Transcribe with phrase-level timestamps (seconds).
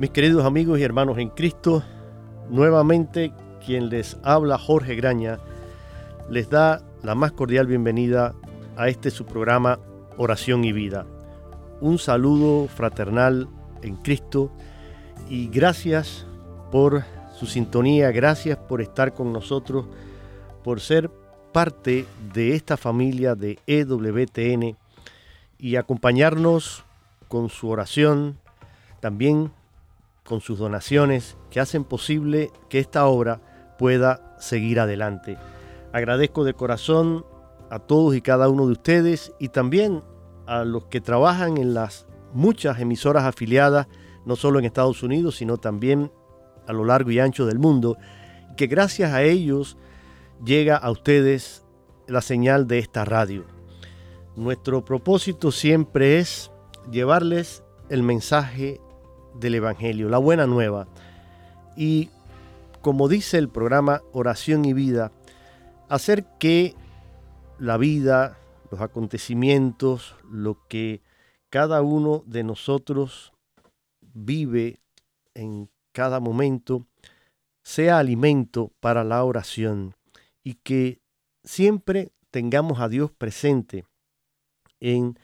[0.00, 1.82] Mis queridos amigos y hermanos en Cristo,
[2.48, 5.36] nuevamente quien les habla Jorge Graña
[6.30, 8.34] les da la más cordial bienvenida
[8.78, 9.78] a este su programa
[10.16, 11.04] Oración y Vida.
[11.82, 13.46] Un saludo fraternal
[13.82, 14.50] en Cristo
[15.28, 16.26] y gracias
[16.72, 17.02] por
[17.38, 19.84] su sintonía, gracias por estar con nosotros,
[20.64, 21.10] por ser
[21.52, 24.78] parte de esta familia de EWTN
[25.58, 26.84] y acompañarnos
[27.28, 28.38] con su oración,
[29.00, 29.52] también
[30.30, 33.40] con sus donaciones que hacen posible que esta obra
[33.80, 35.36] pueda seguir adelante.
[35.92, 37.26] Agradezco de corazón
[37.68, 40.04] a todos y cada uno de ustedes y también
[40.46, 43.88] a los que trabajan en las muchas emisoras afiliadas,
[44.24, 46.12] no solo en Estados Unidos, sino también
[46.68, 47.96] a lo largo y ancho del mundo,
[48.56, 49.76] que gracias a ellos
[50.44, 51.64] llega a ustedes
[52.06, 53.46] la señal de esta radio.
[54.36, 56.52] Nuestro propósito siempre es
[56.88, 58.80] llevarles el mensaje
[59.40, 60.86] del Evangelio, la buena nueva.
[61.76, 62.10] Y
[62.82, 65.12] como dice el programa Oración y Vida,
[65.88, 66.74] hacer que
[67.58, 68.38] la vida,
[68.70, 71.02] los acontecimientos, lo que
[71.50, 73.32] cada uno de nosotros
[74.00, 74.80] vive
[75.34, 76.86] en cada momento,
[77.62, 79.94] sea alimento para la oración
[80.42, 81.00] y que
[81.44, 83.84] siempre tengamos a Dios presente
[84.78, 85.18] en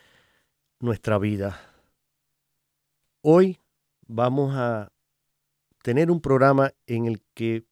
[0.80, 1.60] nuestra vida.
[3.22, 3.58] Hoy
[4.06, 4.92] vamos a
[5.82, 7.64] tener un programa en el que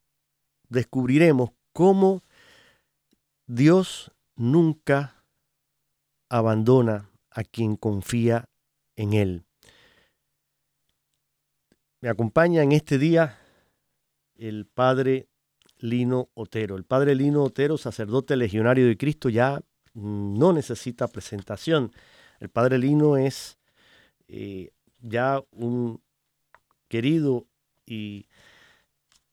[0.69, 2.22] descubriremos cómo
[3.47, 5.25] Dios nunca
[6.28, 8.49] abandona a quien confía
[8.97, 9.44] en Él.
[12.00, 13.39] Me acompaña en este día
[14.37, 15.28] el Padre
[15.78, 16.77] Lino Otero.
[16.77, 19.61] El Padre Lino Otero, sacerdote legionario de Cristo, ya
[19.94, 21.93] no necesita presentación.
[22.41, 23.59] El Padre Lino es
[24.28, 26.03] eh, ya un
[26.89, 27.47] querido
[27.87, 28.27] y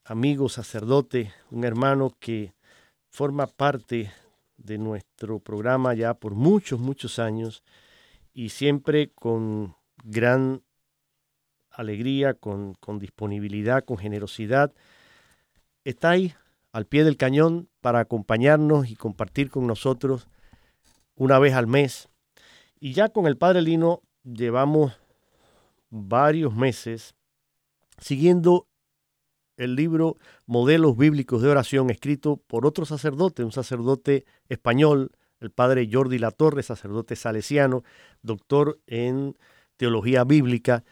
[0.03, 2.53] amigo sacerdote, un hermano que
[3.09, 4.11] forma parte
[4.57, 7.63] de nuestro programa ya por muchos, muchos años
[8.33, 10.63] y siempre con gran
[11.69, 14.73] alegría, con, con disponibilidad, con generosidad.
[15.83, 16.33] Está ahí
[16.71, 20.27] al pie del cañón para acompañarnos y compartir con nosotros
[21.15, 22.09] una vez al mes.
[22.79, 24.93] Y ya con el Padre Lino llevamos
[25.89, 27.15] varios meses
[28.01, 28.67] siguiendo
[29.57, 35.87] el libro Modelos Bíblicos de Oración, escrito por otro sacerdote, un sacerdote español, el padre
[35.91, 37.83] Jordi Latorre, sacerdote salesiano,
[38.21, 39.37] doctor en
[39.77, 40.83] teología bíblica,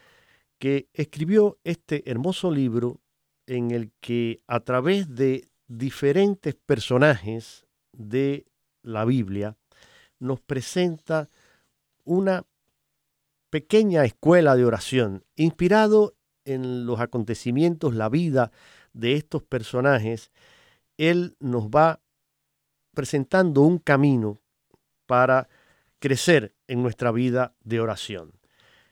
[0.59, 3.01] que escribió este hermoso libro
[3.47, 8.45] en el que a través de diferentes personajes de
[8.83, 9.55] la Biblia
[10.19, 11.29] nos presenta
[12.03, 12.45] una
[13.49, 16.15] pequeña escuela de oración inspirado
[16.45, 18.51] en los acontecimientos, la vida
[18.93, 20.31] de estos personajes,
[20.97, 22.01] Él nos va
[22.93, 24.41] presentando un camino
[25.05, 25.47] para
[25.99, 28.33] crecer en nuestra vida de oración.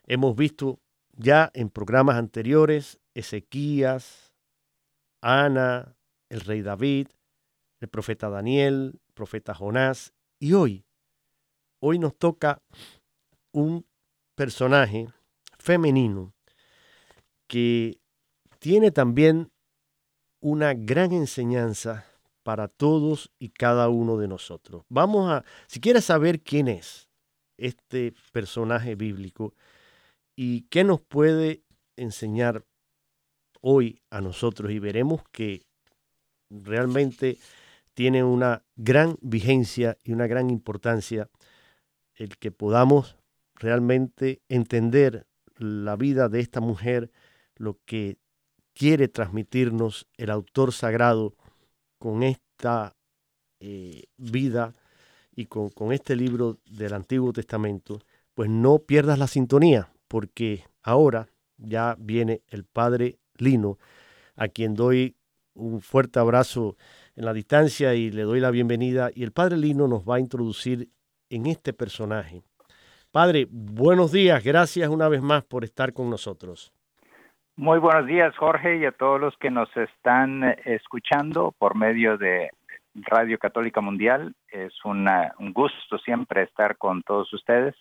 [0.06, 0.80] Hemos visto
[1.14, 4.34] ya en programas anteriores Ezequías,
[5.22, 5.96] Ana,
[6.30, 7.08] el rey David,
[7.80, 10.86] el profeta Daniel, el profeta Jonás, y hoy,
[11.80, 12.62] hoy nos toca
[13.52, 13.86] un
[14.36, 15.08] personaje
[15.58, 16.37] femenino
[17.48, 18.00] que
[18.60, 19.52] tiene también
[20.40, 22.06] una gran enseñanza
[22.44, 24.84] para todos y cada uno de nosotros.
[24.90, 27.10] Vamos a, si quieres saber quién es
[27.58, 29.54] este personaje bíblico
[30.36, 31.64] y qué nos puede
[31.96, 32.64] enseñar
[33.62, 35.66] hoy a nosotros y veremos que
[36.50, 37.38] realmente
[37.94, 41.30] tiene una gran vigencia y una gran importancia
[42.16, 43.18] el que podamos
[43.56, 45.26] realmente entender
[45.58, 47.12] la vida de esta mujer,
[47.58, 48.18] lo que
[48.74, 51.36] quiere transmitirnos el autor sagrado
[51.98, 52.96] con esta
[53.60, 54.76] eh, vida
[55.36, 58.00] y con, con este libro del Antiguo Testamento,
[58.34, 61.28] pues no pierdas la sintonía, porque ahora
[61.58, 63.78] ya viene el Padre Lino,
[64.36, 65.16] a quien doy
[65.56, 66.78] un fuerte abrazo
[67.16, 69.10] en la distancia y le doy la bienvenida.
[69.14, 70.90] Y el Padre Lino nos va a introducir
[71.30, 72.44] en este personaje.
[73.12, 76.72] Padre, buenos días, gracias una vez más por estar con nosotros.
[77.60, 82.16] Muy buenos días, Jorge, y a todos los que nos están eh, escuchando por medio
[82.16, 82.52] de
[82.94, 84.36] Radio Católica Mundial.
[84.52, 85.10] Es un
[85.54, 87.74] gusto siempre estar con todos ustedes.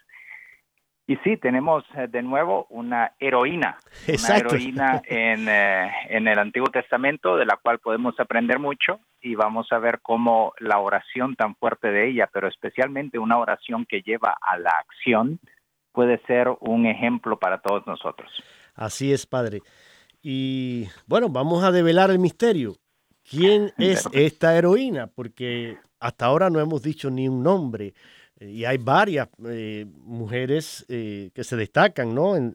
[1.06, 3.76] Y sí, tenemos eh, de nuevo una heroína,
[4.08, 9.34] una heroína en, eh, en el Antiguo Testamento de la cual podemos aprender mucho y
[9.34, 14.00] vamos a ver cómo la oración tan fuerte de ella, pero especialmente una oración que
[14.00, 15.38] lleva a la acción,
[15.92, 18.42] puede ser un ejemplo para todos nosotros.
[18.76, 19.62] Así es, Padre.
[20.22, 22.74] Y bueno, vamos a develar el misterio.
[23.28, 25.08] ¿Quién es esta heroína?
[25.08, 27.94] Porque hasta ahora no hemos dicho ni un nombre.
[28.38, 32.36] Y hay varias eh, mujeres eh, que se destacan ¿no?
[32.36, 32.54] En,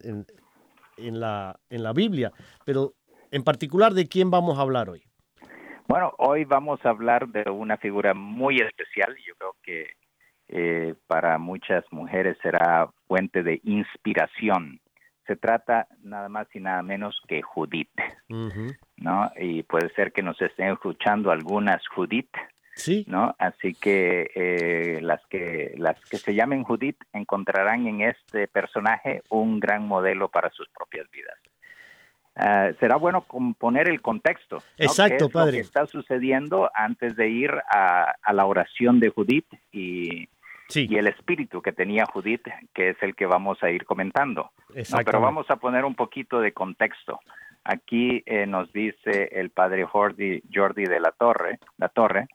[0.98, 2.32] en, la, en la Biblia.
[2.66, 2.94] Pero
[3.32, 5.04] en particular, ¿de quién vamos a hablar hoy?
[5.88, 9.16] Bueno, hoy vamos a hablar de una figura muy especial.
[9.26, 9.88] Yo creo que
[10.50, 14.80] eh, para muchas mujeres será fuente de inspiración
[15.28, 17.92] se trata nada más y nada menos que Judith,
[18.98, 19.32] ¿no?
[19.38, 22.32] Y puede ser que nos estén escuchando algunas Judith,
[22.76, 23.06] sí.
[23.08, 23.36] ¿no?
[23.38, 29.60] Así que eh, las que las que se llamen Judith encontrarán en este personaje un
[29.60, 31.38] gran modelo para sus propias vidas.
[32.36, 33.26] Ah, será bueno
[33.60, 34.64] poner el contexto.
[34.78, 35.52] Exacto, ¿Qué padre.
[35.52, 40.30] Lo que está sucediendo antes de ir a, a la oración de Judith y
[40.76, 44.52] y el espíritu que tenía Judith, que es el que vamos a ir comentando.
[45.06, 47.20] pero vamos a poner un poquito de contexto.
[47.64, 52.28] Aquí eh, nos dice el padre Jordi, Jordi de la Torre, la Torre,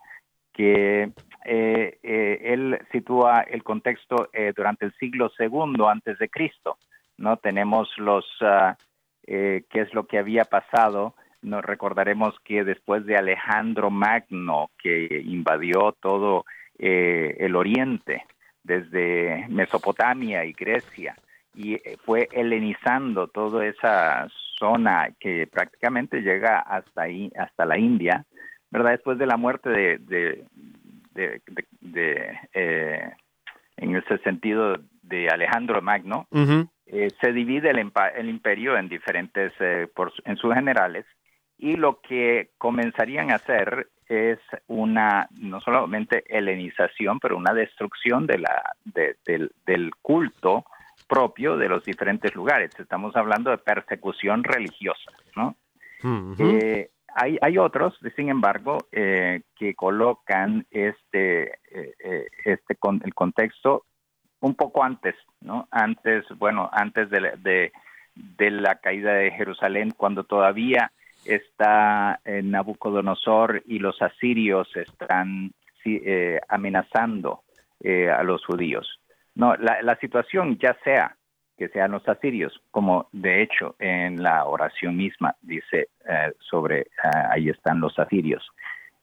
[0.52, 1.10] que
[1.44, 6.78] eh, eh, él sitúa el contexto durante el siglo segundo antes de Cristo.
[7.18, 8.74] No tenemos los uh,
[9.26, 11.14] qué es lo que había pasado.
[11.42, 16.44] Nos recordaremos que después de Alejandro Magno que invadió todo
[16.78, 18.24] eh, el oriente,
[18.62, 21.16] desde Mesopotamia y Grecia,
[21.54, 24.28] y eh, fue helenizando toda esa
[24.58, 28.24] zona que prácticamente llega hasta ahí, hasta la India,
[28.70, 28.92] ¿verdad?
[28.92, 29.98] Después de la muerte de,
[31.14, 31.40] de,
[31.80, 33.10] de, eh,
[33.76, 39.52] en ese sentido, de Alejandro Magno, se divide el, el, imperio en diferentes,
[39.94, 41.06] por, en sus generales,
[41.58, 48.38] y lo que comenzarían a hacer es una, no solamente helenización, pero una destrucción de
[48.38, 50.64] la, del, culto
[51.08, 52.70] propio de los diferentes lugares.
[52.78, 55.56] Estamos hablando de persecución religiosa, ¿no?
[56.38, 63.84] Eh, hay, hay otros, sin embargo, eh, que colocan este, eh, este con, el contexto
[64.40, 65.66] un poco antes, ¿no?
[65.70, 67.72] Antes, bueno, antes de,
[68.14, 70.92] de la caída de Jerusalén, cuando todavía
[71.26, 75.52] está eh, Nabucodonosor y los asirios están
[75.84, 77.42] eh, amenazando
[77.80, 79.00] eh, a los judíos.
[79.34, 81.16] No, la, situación ya sea
[81.58, 85.88] que sean los asirios, como de hecho en la oración misma dice
[86.38, 86.86] sobre
[87.30, 88.46] ahí están los asirios,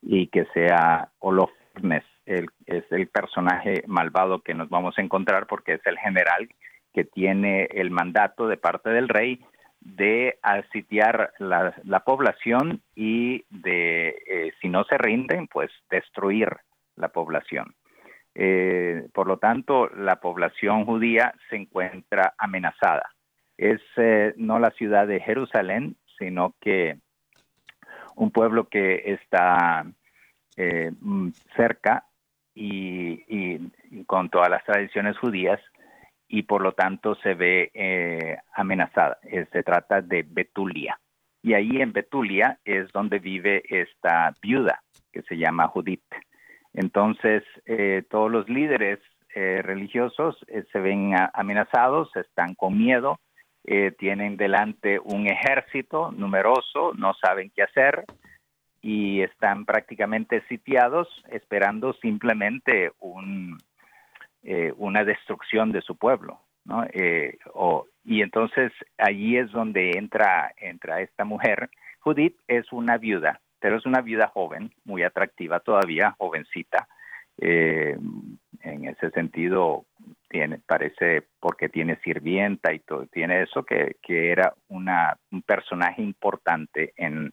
[0.01, 5.73] y que sea Holofernes, el, es el personaje malvado que nos vamos a encontrar porque
[5.73, 6.49] es el general
[6.93, 9.39] que tiene el mandato de parte del rey
[9.83, 16.49] de asitiar la, población y de, eh, si no se rinden, pues destruir
[16.95, 17.75] la población.
[18.35, 23.09] Eh, por lo tanto, la población judía se encuentra amenazada.
[23.57, 26.97] Es eh, no la ciudad de Jerusalén, sino que
[28.15, 29.85] un pueblo que está
[30.55, 32.05] mm, cerca
[32.55, 35.59] y, y, con todas las tradiciones judías
[36.27, 39.17] y por lo tanto se ve eh, amenazada.
[39.51, 40.99] Se trata de Betulia.
[41.41, 46.03] Y ahí en Betulia es donde vive esta viuda que se llama Judith.
[46.73, 48.99] Entonces, eh, todos los líderes
[49.35, 50.37] eh, religiosos
[50.71, 53.19] se ven amenazados, están con miedo,
[53.97, 58.03] tienen delante un ejército numeroso, no saben qué hacer
[58.83, 63.57] y están prácticamente sitiados esperando simplemente un,
[64.77, 66.39] una destrucción de su pueblo.
[66.65, 66.85] ¿no?
[68.05, 71.69] y entonces allí es donde entra, entra esta mujer.
[71.99, 76.87] Judith es una viuda, pero es una viuda joven, muy atractiva todavía, jovencita.
[77.37, 77.97] Eh,
[78.61, 79.85] en ese sentido,
[80.29, 86.93] tiene, parece porque tiene sirvienta y todo, tiene eso que, era una, un personaje importante
[86.97, 87.31] en,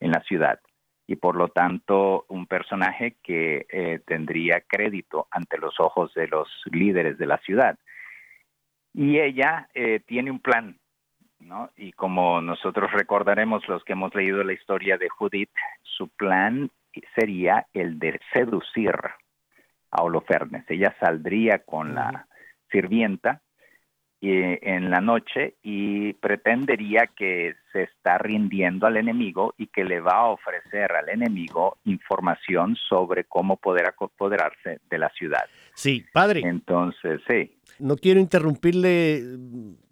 [0.00, 0.60] la ciudad
[1.08, 6.46] y por lo tanto un personaje que eh, tendría crédito ante los ojos de los
[6.70, 7.76] líderes de la ciudad.
[8.92, 10.78] Y ella eh, tiene un plan
[11.40, 11.70] ¿no?
[11.76, 15.50] Y como nosotros recordaremos los que hemos leído la historia de Judith,
[15.82, 16.70] su plan
[17.14, 18.94] sería el de seducir
[19.90, 20.64] a Holofernes.
[20.68, 22.26] Ella saldría con la
[22.70, 23.40] sirvienta
[24.20, 30.14] en la noche y pretendería que se está rindiendo al enemigo y que le va
[30.14, 35.44] a ofrecer al enemigo información sobre cómo poder apoderarse de la ciudad.
[35.74, 36.40] Sí, padre.
[36.44, 37.52] Entonces, sí.
[37.78, 39.22] No quiero interrumpirle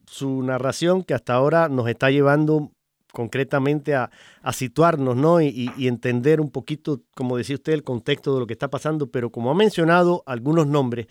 [0.07, 2.71] su narración que hasta ahora nos está llevando
[3.13, 4.11] concretamente a,
[4.53, 5.41] situarnos ¿no?
[5.41, 9.31] Y, entender un poquito, como decía usted, el contexto de lo que está pasando, pero
[9.31, 11.07] como ha mencionado algunos nombres,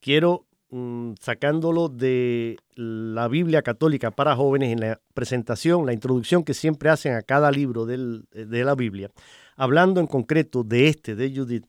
[0.00, 6.54] quiero, mm, sacándolo de la Biblia católica para jóvenes en la presentación, la introducción que
[6.54, 9.10] siempre hacen a cada libro de la Biblia,
[9.56, 11.66] hablando en concreto de este, de Judith,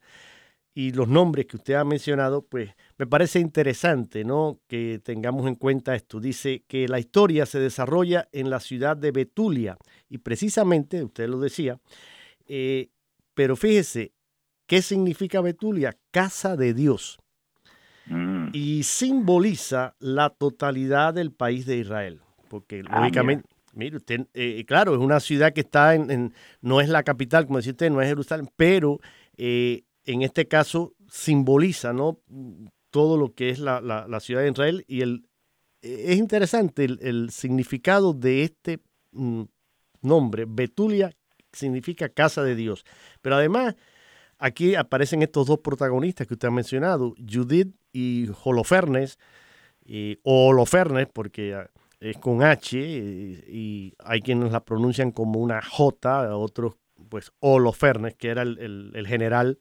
[0.79, 4.61] y los nombres que usted ha mencionado, pues me parece interesante ¿no?
[4.67, 6.21] que tengamos en cuenta esto.
[6.21, 9.77] Dice que la historia se desarrolla en la ciudad de Betulia
[10.07, 11.79] y precisamente, usted lo decía,
[12.47, 12.91] eh,
[13.33, 14.13] pero fíjese,
[14.67, 15.97] ¿qué significa Betulia?
[16.11, 17.19] Casa de Dios.
[18.05, 18.38] Mm.
[18.53, 23.47] Y simboliza la totalidad del país de Israel, porque ah, lógicamente...
[23.73, 27.59] Mire, usted, eh, claro, es una ciudad que está en, no es la capital, como
[27.59, 28.99] decía usted, no es Jerusalén, pero
[29.37, 32.19] eh, en este caso simboliza ¿no?
[32.89, 35.29] todo lo que es la, ciudad de Israel y el,
[35.81, 38.79] es interesante el, significado de este
[39.11, 39.43] mm,
[40.01, 40.45] nombre.
[40.47, 41.11] Betulia
[41.53, 42.85] significa casa de Dios.
[43.21, 43.75] Pero además,
[44.39, 49.19] aquí aparecen estos dos protagonistas que usted ha mencionado, Judith y Holofernes,
[50.23, 51.69] o Holofernes, porque ah,
[51.99, 56.75] es con H, y, hay quienes la pronuncian como una J, otros
[57.09, 59.59] pues Holofernes, que era el general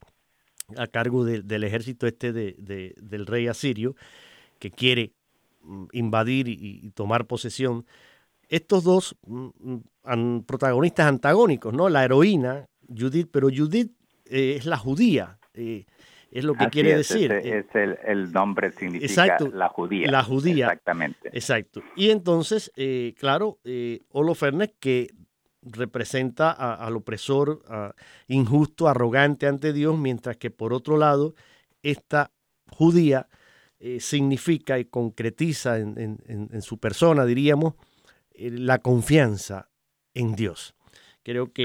[0.76, 3.94] a cargo del ejército este de, del rey asirio,
[4.58, 5.12] que quiere
[5.62, 7.86] mm, invadir y, tomar posesión.
[8.48, 11.88] Estos dos mm, mm, protagonistas antagónicos, ¿no?
[11.88, 13.92] La heroína, Judith, pero Judith
[14.30, 15.38] eh, es la judía.
[15.54, 15.84] Eh,
[16.30, 17.32] es lo que quiere decir.
[17.32, 20.10] es el, nombre significa la judía.
[20.10, 20.66] La judía.
[20.66, 21.30] Exactamente.
[21.32, 21.82] Exacto.
[21.96, 25.08] Y entonces, eh, claro, eh, Holofernes, que
[25.62, 27.62] representa al opresor
[28.28, 31.34] injusto, arrogante ante Dios, mientras que por otro lado,
[31.82, 32.30] esta
[32.70, 33.28] judía
[33.80, 37.74] eh, significa y concretiza en, su persona, diríamos,
[38.32, 39.68] eh, la confianza
[40.14, 40.74] en Dios.
[41.28, 41.62] Creo que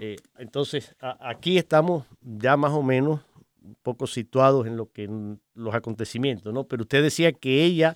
[0.00, 3.24] eh, entonces aquí estamos ya más o menos
[3.62, 5.08] un poco situados en lo que
[5.54, 6.64] los acontecimientos, ¿no?
[6.64, 7.94] Pero usted decía que ella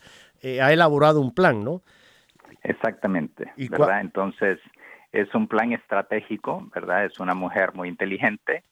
[0.62, 1.82] ha elaborado un plan, ¿no?
[2.62, 4.00] Exactamente, ¿verdad?
[4.00, 4.60] Entonces,
[5.10, 7.06] es un plan estratégico, ¿verdad?
[7.06, 8.62] Es una mujer muy inteligente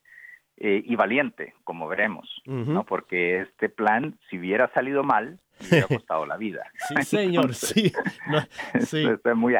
[0.57, 2.85] eh, y valiente, como veremos, ¿no?
[2.85, 6.63] Porque este plan, si hubiera salido mal, hubiera costado la vida.
[6.89, 7.93] Sí, señor, sí.
[8.79, 9.05] sí.
[9.05, 9.57] es muy,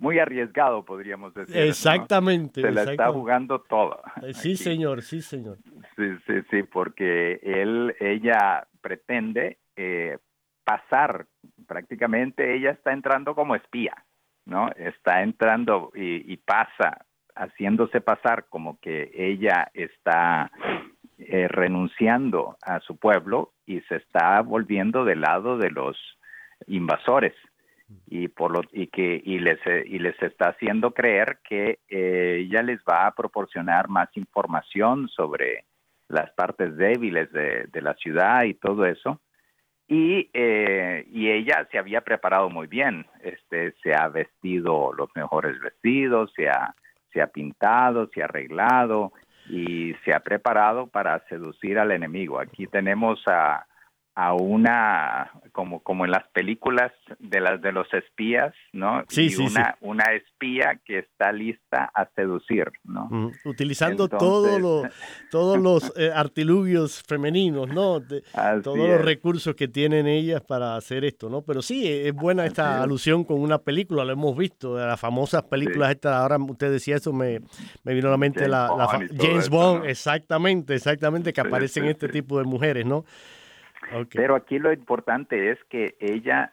[0.00, 1.56] muy arriesgado, podríamos decir.
[1.56, 2.62] Exactamente.
[2.62, 4.00] Se la está jugando todo.
[4.22, 5.58] Eh, sí, señor, sí, señor.
[5.96, 10.18] Sí, sí, sí, porque él, ella pretende eh,
[10.64, 11.26] pasar,
[11.66, 13.94] prácticamente ella está entrando como espía.
[14.46, 14.70] ¿no?
[14.76, 20.50] Está entrando y, pasa, haciéndose pasar como que ella está
[21.18, 25.96] eh, renunciando a su pueblo y se está volviendo del lado de los
[26.66, 27.34] invasores
[28.06, 32.62] y por lo y que y les y les está haciendo creer que eh, ella
[32.62, 35.64] les va a proporcionar más información sobre
[36.08, 39.20] las partes débiles de, de la ciudad y todo eso
[39.92, 45.58] y, eh, y ella se había preparado muy bien, este, se ha vestido los mejores
[45.58, 46.76] vestidos, se ha,
[47.12, 49.12] se ha pintado, se ha arreglado
[49.48, 52.38] y se ha preparado para seducir al enemigo.
[52.38, 53.66] Aquí tenemos a,
[54.14, 59.04] a una como como en las películas de las de los espías, ¿no?
[59.08, 63.30] Sí, y una una espía que está lista a seducir, ¿no?
[63.44, 64.86] Utilizando todos los
[65.30, 68.00] todos los eh, artilugios femeninos, ¿no?
[68.62, 71.42] todos los recursos que tienen ellas para hacer esto, ¿no?
[71.42, 75.44] Pero sí es buena esta alusión con una película, lo hemos visto de las famosas
[75.44, 76.14] películas estas.
[76.14, 77.40] Ahora usted decía eso me,
[77.84, 78.68] me vino a la mente la,
[79.16, 83.04] James Bond, exactamente, exactamente que aparecen este tipo de mujeres, ¿no?
[84.12, 86.52] Pero aquí lo importante es que ella,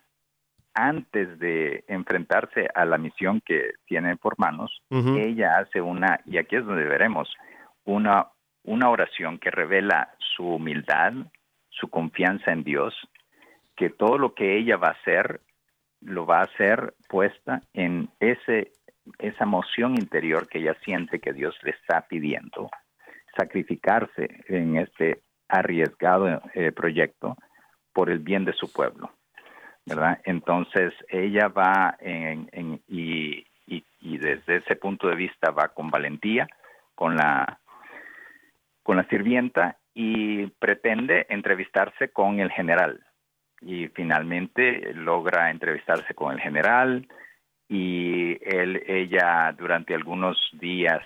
[0.73, 6.55] antes de enfrentarse a la misión que tiene por manos, ella hace una, y aquí
[6.55, 7.33] es donde veremos,
[7.85, 8.27] una,
[8.63, 11.13] una oración que revela su humildad,
[11.69, 12.95] su confianza en Dios,
[13.75, 15.41] que todo lo que ella va a hacer,
[16.01, 18.71] lo va a hacer puesta en ese,
[19.19, 22.69] esa emoción interior que ella siente que Dios le está pidiendo,
[23.37, 27.37] sacrificarse en este arriesgado eh, proyecto
[27.93, 29.11] por el bien de su pueblo,
[29.85, 30.19] ¿verdad?
[30.23, 36.47] Entonces ella va en, y, y, desde ese punto de vista va con valentía,
[36.95, 37.59] con la
[38.83, 43.03] con la sirvienta y pretende entrevistarse con el general
[43.61, 47.07] y finalmente logra entrevistarse con el general
[47.67, 51.05] y él ella durante algunos días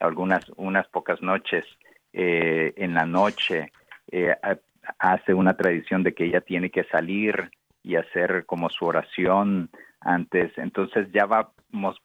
[0.00, 1.64] algunas unas pocas noches
[2.12, 3.72] eh, en la noche
[4.10, 4.34] eh,
[4.98, 7.50] hace una tradición de que ella tiene que salir
[7.82, 9.70] y hacer como su oración
[10.00, 10.56] antes.
[10.56, 12.00] Entonces ya vamos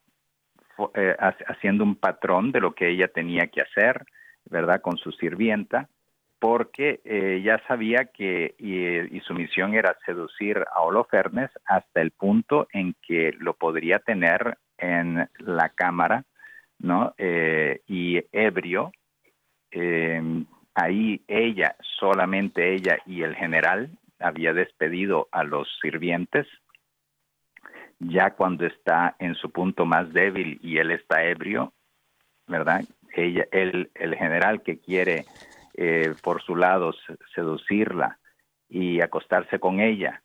[0.96, 1.16] eh,
[1.48, 4.04] haciendo un patrón de lo que ella tenía que hacer,
[4.46, 4.82] ¿verdad?
[4.82, 5.88] Con su sirvienta,
[6.40, 7.00] porque
[7.44, 13.32] ya sabía que y, su misión era seducir a Holofernes hasta el punto en que
[13.38, 16.26] lo podría tener en la cámara,
[16.80, 17.14] ¿no?
[17.20, 18.92] y ebrio,
[19.72, 20.22] eh,
[20.76, 26.48] ahí ella, solamente ella y el general había despedido a los sirvientes.
[28.00, 31.74] Ya cuando está en su punto más débil y él está ebrio,
[32.48, 32.84] ¿verdad?
[33.14, 35.26] Ella, el, el general que quiere
[35.74, 36.94] eh, por su lado
[37.36, 38.20] seducirla
[38.68, 40.22] y acostarse con ella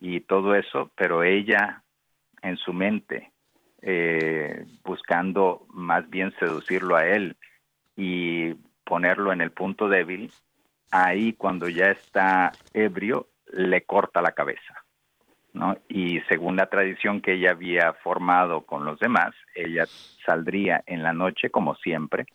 [0.00, 1.82] y todo eso, pero ella
[2.42, 3.32] en su mente
[3.82, 7.36] eh, buscando más bien seducirlo a él
[7.96, 8.54] y
[8.90, 10.32] ponerlo en el punto débil,
[10.90, 14.84] ahí cuando ya está ebrio, le corta la cabeza.
[15.52, 15.76] ¿no?
[15.88, 19.84] Y según la tradición que ella había formado con los demás, ella
[20.26, 22.26] saldría en la noche, como siempre,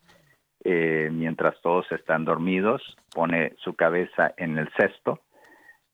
[0.63, 2.81] eh, mientras todos están dormidos,
[3.13, 5.19] pone su cabeza en el cesto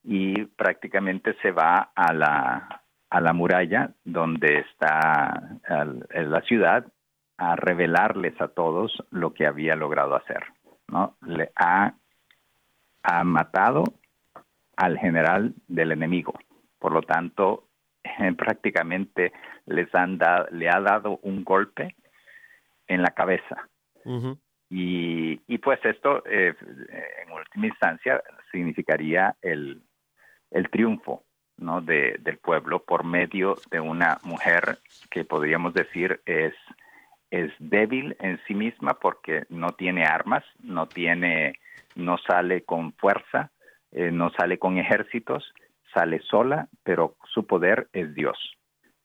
[0.03, 5.59] y prácticamente se va a la, a la muralla donde está
[6.13, 6.85] la ciudad
[7.41, 10.43] a revelarles a todos lo que había logrado hacer.
[10.87, 11.17] ¿no?
[11.25, 11.95] Le ha,
[13.01, 13.83] ha matado
[14.77, 16.33] al general del enemigo.
[16.77, 17.67] Por lo tanto,
[18.37, 19.33] prácticamente
[19.65, 20.19] les han
[20.51, 21.95] le ha dado un golpe
[22.87, 23.67] en la cabeza.
[24.69, 26.53] y, y, pues esto, eh,
[27.25, 29.81] en última instancia, significaría el,
[30.51, 31.23] el triunfo
[31.57, 31.81] ¿no?
[31.81, 34.77] De, del pueblo por medio de una mujer
[35.09, 36.53] que podríamos decir es
[37.31, 41.53] es débil en sí misma porque no tiene armas, no tiene,
[41.95, 43.51] no sale con fuerza,
[43.91, 45.53] eh, no sale con ejércitos,
[45.93, 48.37] sale sola, pero su poder es Dios.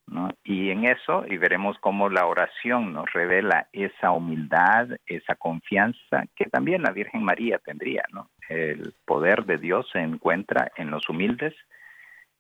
[0.09, 0.29] ¿no?
[0.45, 6.45] Y en eso, y veremos cómo la oración nos revela esa humildad, esa confianza que
[6.47, 8.05] también la Virgen María tendría.
[8.13, 8.31] ¿no?
[8.49, 11.55] El poder de Dios se encuentra en los humildes,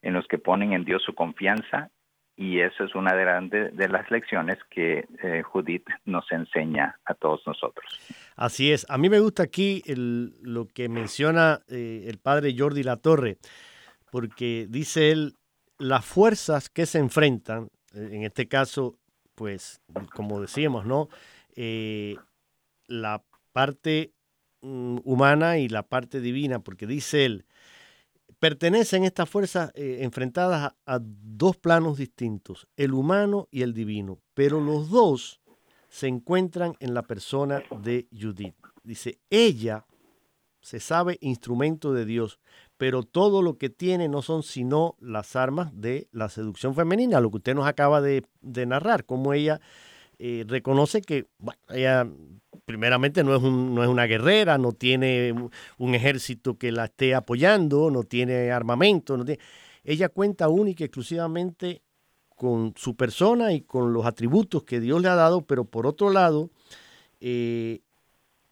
[0.02, 1.90] en los que ponen en Dios su confianza
[2.36, 7.86] y eso es una de, las lecciones que eh, Judith nos enseña a todos nosotros.
[8.36, 8.84] Así es.
[8.90, 13.38] A mí me gusta aquí lo que menciona eh, el padre Jordi Latorre,
[14.10, 15.34] porque dice él,
[15.78, 18.98] las fuerzas que se enfrentan, eh, en este caso,
[19.34, 19.80] pues,
[20.14, 21.08] como decíamos, ¿no?
[22.88, 23.22] la
[23.52, 24.12] parte
[24.60, 27.46] mm, humana y la parte divina, porque dice él,
[28.46, 34.60] pertenecen estas fuerzas eh, enfrentadas a, dos planos distintos, el humano y el divino, pero
[34.60, 35.40] los dos
[35.88, 38.54] se encuentran en la persona de Judith.
[38.84, 39.84] Dice, ella
[40.60, 42.38] se sabe instrumento de Dios,
[42.76, 47.32] pero todo lo que tiene no son sino las armas de la seducción femenina, lo
[47.32, 49.60] que usted nos acaba de, narrar, como ella
[50.20, 51.26] eh, reconoce que
[51.70, 52.08] ella
[52.66, 55.32] primeramente no es, no es una guerrera, no tiene
[55.78, 59.16] un ejército que la esté apoyando, no tiene armamento.
[59.84, 61.80] Ella cuenta única y exclusivamente
[62.34, 66.10] con su persona y con los atributos que Dios le ha dado, pero por otro
[66.10, 66.50] lado,
[67.20, 67.80] eh,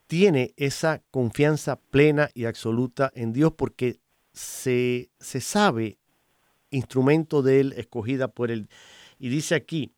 [0.07, 3.99] tiene esa confianza plena y absoluta en Dios porque
[4.33, 5.99] se, se sabe
[6.71, 8.69] instrumento de él, escogida por él.
[9.19, 9.93] Y dice aquí,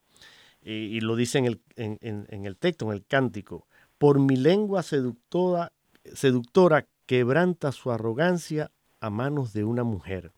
[0.62, 3.66] y lo dice en el, en, el texto, en el cántico,
[3.98, 5.72] por mi lengua seductora,
[6.14, 10.32] seductora quebranta su arrogancia a manos de una mujer.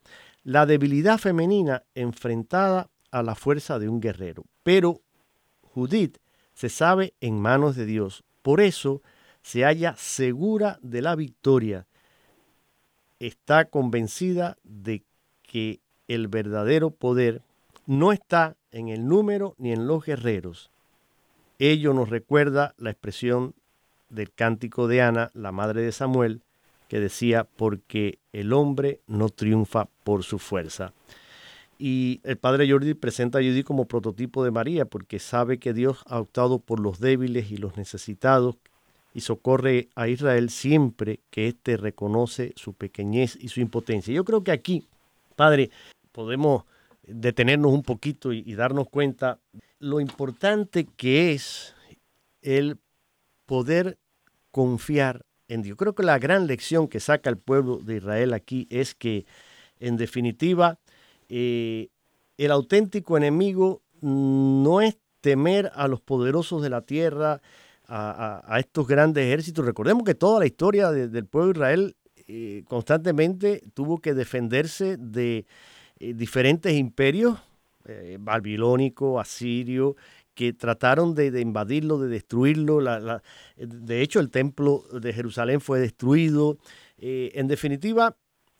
[0.45, 4.45] La debilidad femenina enfrentada a la fuerza de un guerrero.
[4.63, 5.01] Pero
[5.63, 6.19] Judith
[6.55, 8.25] se sabe en manos de Dios.
[8.43, 9.03] Por eso
[9.43, 11.87] se halla segura de la victoria.
[13.19, 15.03] Está convencida de
[15.43, 17.43] que el verdadero poder
[17.87, 20.71] no está en el número ni en los guerreros.
[21.59, 23.55] Ello nos recuerda la expresión
[24.09, 26.43] del cántico de Ana, la madre de Samuel,
[26.89, 30.93] que decía, porque el hombre no triunfa por su fuerza.
[31.79, 36.03] Y el padre Jordi presenta a Judy como prototipo de María, porque sabe que Dios
[36.07, 38.57] ha optado por los débiles y los necesitados
[39.15, 44.15] y socorre a Israel siempre que éste reconoce su pequeñez y su impotencia.
[44.15, 44.87] Yo creo que aquí,
[45.37, 45.71] padre,
[46.13, 46.65] podemos
[47.07, 49.39] detenernos un poquito y, darnos cuenta
[49.81, 51.75] lo importante que es
[52.43, 52.79] el
[53.47, 53.99] poder
[54.51, 55.77] confiar en Dios.
[55.77, 59.27] Creo que la gran lección que saca el pueblo de Israel aquí es que,
[59.79, 60.79] en definitiva,
[61.29, 61.89] eh,
[62.37, 67.41] el auténtico enemigo no es temer a los poderosos de la tierra,
[67.89, 69.65] a, estos grandes ejércitos.
[69.65, 75.47] Recordemos que toda la historia del pueblo de Israel eh, constantemente tuvo que defenderse de
[75.99, 77.39] eh, diferentes imperios,
[77.89, 79.97] eh, babilónico, asirio,
[80.35, 82.81] que trataron de, invadirlo, de destruirlo.
[83.57, 86.59] de hecho, el templo de Jerusalén fue destruido.
[86.99, 88.17] Eh, en definitiva,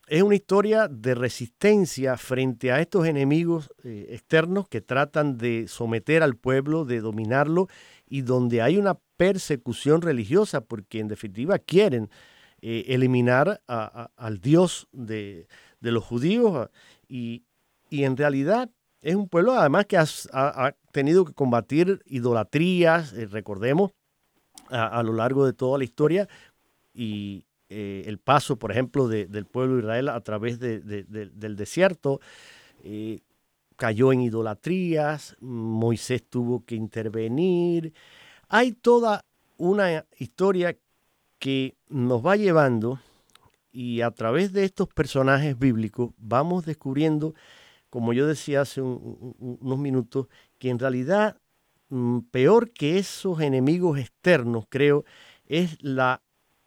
[0.07, 6.35] es una historia de resistencia frente a estos enemigos externos que tratan de someter al
[6.35, 7.67] pueblo, de dominarlo,
[8.07, 12.09] y donde hay una persecución religiosa, porque en definitiva quieren
[12.61, 15.45] eliminar al Dios de
[15.81, 16.69] los judíos
[17.09, 17.43] y,
[17.91, 18.69] en realidad
[19.01, 23.91] es un pueblo además que ha, tenido que combatir idolatrías, eh, recordemos,
[24.69, 26.27] a, lo largo de toda la historia
[26.93, 32.19] y eh, el paso, por ejemplo, del pueblo de Israel a través del desierto.
[32.83, 33.21] Eh,
[33.75, 37.93] cayó en idolatrías, Moisés tuvo que intervenir.
[38.47, 39.25] Hay toda
[39.57, 40.77] una historia
[41.39, 42.99] que nos va llevando
[43.71, 47.33] y a través de estos personajes bíblicos vamos descubriendo,
[47.89, 51.37] como yo decía hace unos minutos, que en realidad
[51.89, 55.05] mm, peor que esos enemigos externos, creo,
[55.47, 56.21] es la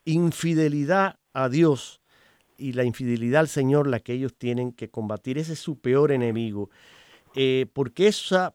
[0.05, 2.01] infidelidad a Dios
[2.59, 5.39] y la infidelidad al Señor la que ellos tienen que combatir.
[5.39, 6.71] Ese es su peor enemigo.
[7.35, 8.55] Eh, porque esa,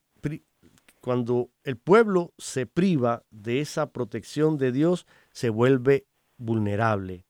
[1.01, 6.05] cuando el pueblo se priva de esa protección de Dios, se vuelve
[6.37, 7.25] vulnerable.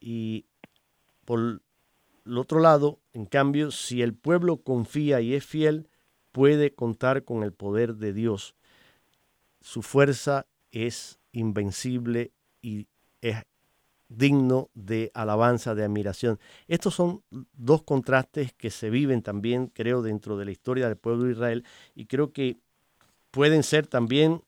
[0.00, 0.46] Y
[1.24, 1.62] por
[2.26, 5.88] el otro lado, en cambio, si el pueblo confía y es fiel,
[6.32, 8.56] puede contar con el poder de Dios.
[9.60, 12.88] Su fuerza es invencible y
[13.20, 13.36] es
[14.08, 16.40] digno de alabanza, de admiración.
[16.66, 17.22] Estos son
[17.52, 21.64] dos contrastes que se viven también, creo, dentro de la historia del pueblo de Israel
[21.94, 22.58] y creo que
[23.30, 24.42] pueden ser también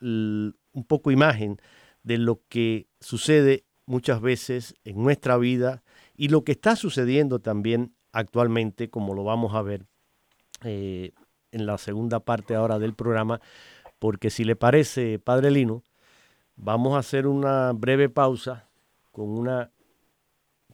[0.00, 1.60] un poco imagen
[2.02, 5.84] de lo que sucede muchas veces en nuestra vida
[6.16, 9.86] y lo que está sucediendo también actualmente, como lo vamos a ver
[10.64, 11.12] eh,
[11.52, 13.40] en la segunda parte ahora del programa,
[13.98, 15.82] porque si le parece, Padre Lino,
[16.56, 18.68] vamos a hacer una breve pausa
[19.12, 19.70] con una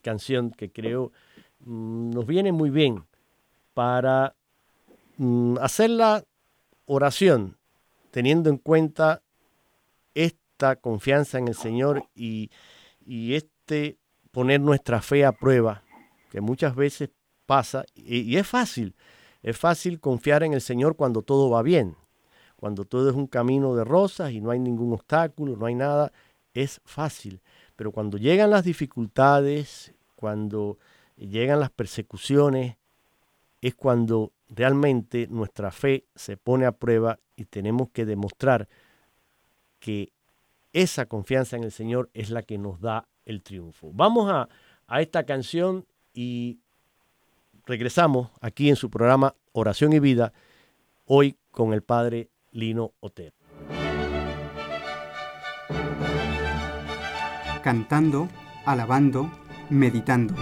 [0.03, 1.12] canción que creo
[1.61, 3.05] mm, nos viene muy bien
[3.75, 4.35] para
[5.16, 6.25] mm, hacer la
[6.87, 7.57] oración
[8.11, 9.22] teniendo en cuenta
[10.14, 12.51] esta confianza en el Señor y
[13.07, 13.99] y este
[14.33, 15.83] poner nuestra fe a prueba,
[16.31, 17.11] que muchas veces
[17.47, 18.95] pasa, y, es fácil,
[19.43, 21.97] es fácil confiar en el Señor cuando todo va bien,
[22.57, 26.13] cuando todo es un camino de rosas y no hay ningún obstáculo, no hay nada,
[26.55, 27.41] es fácil.
[27.77, 30.79] Pero cuando llegan las dificultades, cuando
[31.17, 32.77] llegan las persecuciones,
[33.61, 38.69] es cuando realmente nuestra fe se pone a prueba y tenemos que demostrar
[39.79, 40.13] que
[40.73, 43.91] esa confianza en el Señor es la que nos da el triunfo.
[43.93, 44.49] Vamos a,
[45.01, 46.61] esta canción y
[47.66, 50.33] regresamos aquí en su programa Oración y Vida,
[51.05, 53.37] hoy con el Padre Lino Otero.
[57.62, 58.29] Cantando,
[58.64, 59.31] alabando,
[59.68, 60.35] meditando.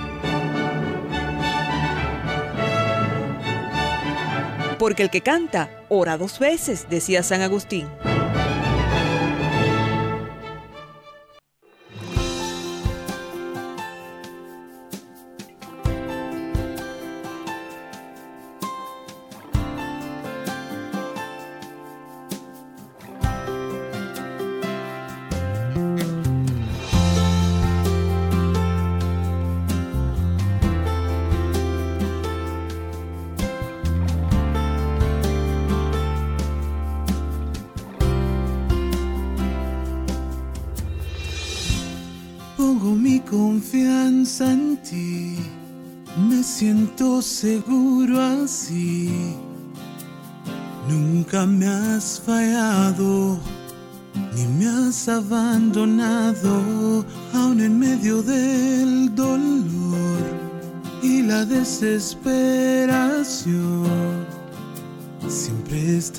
[4.78, 7.88] Porque el que canta, ora dos veces, decía San Agustín.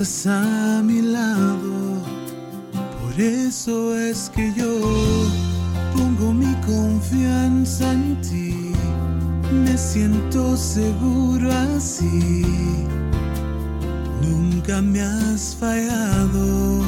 [0.02, 2.02] Estás a mi lado,
[3.00, 4.78] por eso es que yo
[5.96, 8.72] pongo mi confianza en ti,
[9.50, 12.44] me siento seguro así.
[14.20, 16.84] Nunca me has fallado,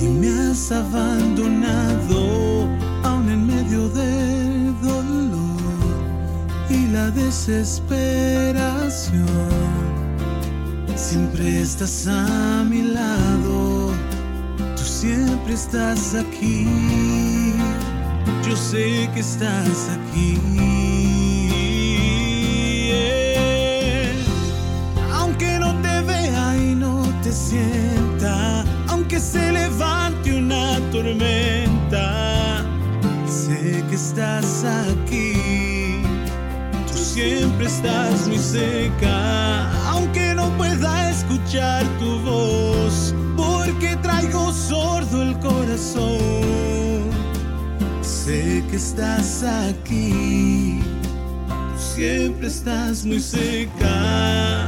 [0.00, 2.66] ni me has abandonado,
[3.04, 5.60] aun en medio del dolor
[6.70, 9.65] y la desesperación.
[11.08, 13.92] Siempre estás a mi lado,
[14.76, 16.66] tú siempre estás aquí
[18.48, 20.38] yo sé que estás aquí.
[25.12, 32.64] Aunque no te vea y no te sienta, aunque se levante una tormenta,
[33.26, 36.02] sé que estás aquí.
[36.86, 39.65] Tú siempre estás muy cerca,
[40.56, 46.46] pueda escuchar tu voz, porque traigo sordo el corazón
[48.26, 50.80] sé que estás aquí,
[51.76, 54.65] siempre estás muy cerca.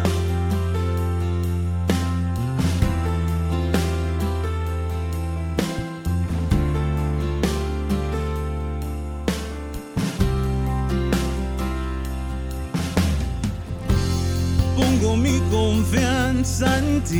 [16.49, 17.15] Confianza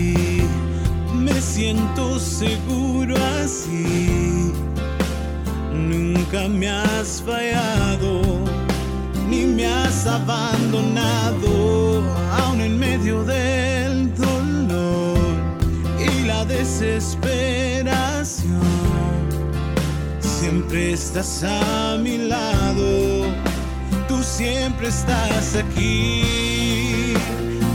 [1.15, 4.53] me siento seguro así
[5.73, 8.21] Nunca me has fallado,
[9.29, 12.03] ni me has abandonado,
[12.41, 15.19] aún en medio del dolor
[15.99, 18.61] y la desesperación.
[20.21, 23.25] Siempre estás a mi lado,
[24.09, 26.48] tú siempre estás aquí,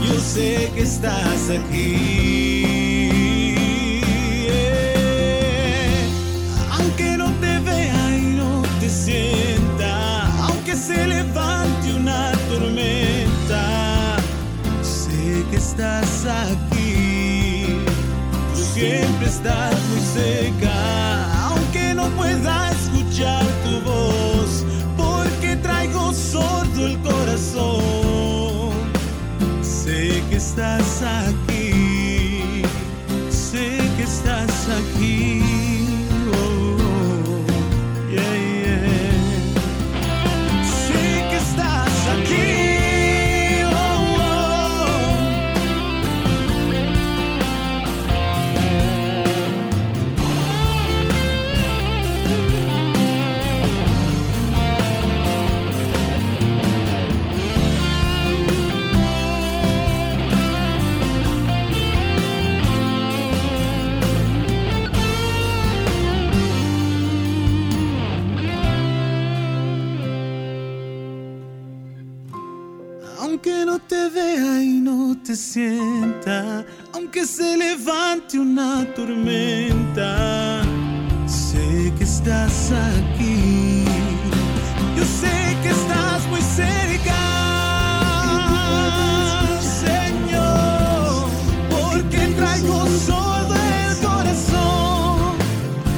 [0.06, 2.44] yo sé que estás aquí.
[10.40, 14.16] aunque se levante una tormenta,
[14.82, 17.66] sé que estás aquí,
[18.54, 24.64] tú siempre estás muy cerca, aunque no pueda escuchar tu voz,
[24.96, 28.13] porque traigo sordo el corazón,
[29.84, 32.62] sé que estás aquí,
[33.28, 35.13] sé que estás aquí.
[75.54, 80.62] Sienta, aunque se levante una tormenta.
[81.28, 83.84] Sé que estás aquí,
[84.96, 87.20] yo sé que estás muy cerca,
[89.84, 91.28] Señor,
[91.70, 95.36] porque traigo solo el corazón.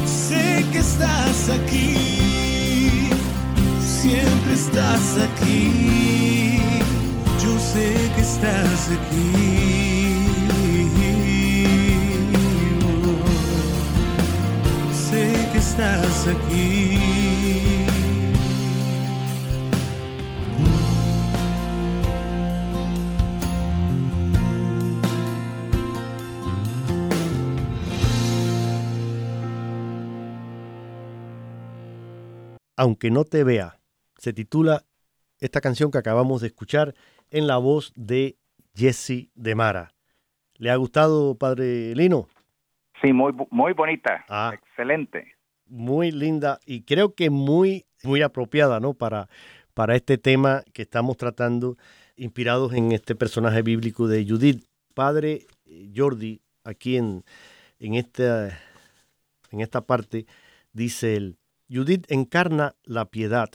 [0.05, 3.09] Sé que estás aquí,
[3.81, 6.27] siempre estás aquí
[7.77, 9.46] sé que estás aquí.
[32.87, 33.81] Aunque no te vea,
[34.17, 34.85] se titula
[35.41, 36.95] esta canción que acabamos de escuchar
[37.31, 38.37] en la voz de
[38.77, 39.93] Jesse de Mara.
[40.55, 42.29] ¿Le ha gustado, padre Lino?
[43.03, 44.53] Sí, muy, muy bonita, ah.
[44.55, 45.35] excelente.
[45.67, 48.95] Muy linda y creo que muy, muy apropiada, ¿no?
[48.95, 49.29] Para,
[49.75, 51.77] para este tema que estamos tratando,
[52.15, 54.65] inspirados en este personaje bíblico de Judith.
[54.95, 55.49] Padre
[55.93, 57.25] Jordi, aquí en,
[57.81, 58.57] en, esta,
[59.51, 60.27] en esta parte,
[60.73, 61.37] dice él,
[61.69, 63.51] Judith encarna la piedad,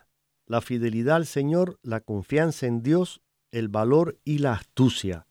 [0.46, 3.22] la fidelidad al Señor, la confianza en Dios,
[3.52, 5.28] el valor y la astucia,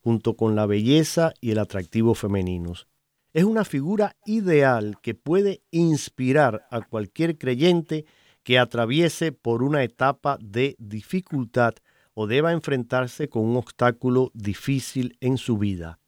[0.00, 2.88] junto con la belleza y el atractivo femeninos.
[3.32, 8.06] Es una figura ideal que puede inspirar a cualquier creyente
[8.42, 11.74] que atraviese por una etapa de dificultad
[12.14, 15.98] o deba enfrentarse con un obstáculo difícil en su vida.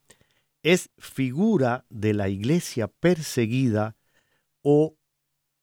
[0.62, 3.94] Es figura de la iglesia perseguida
[4.62, 4.97] o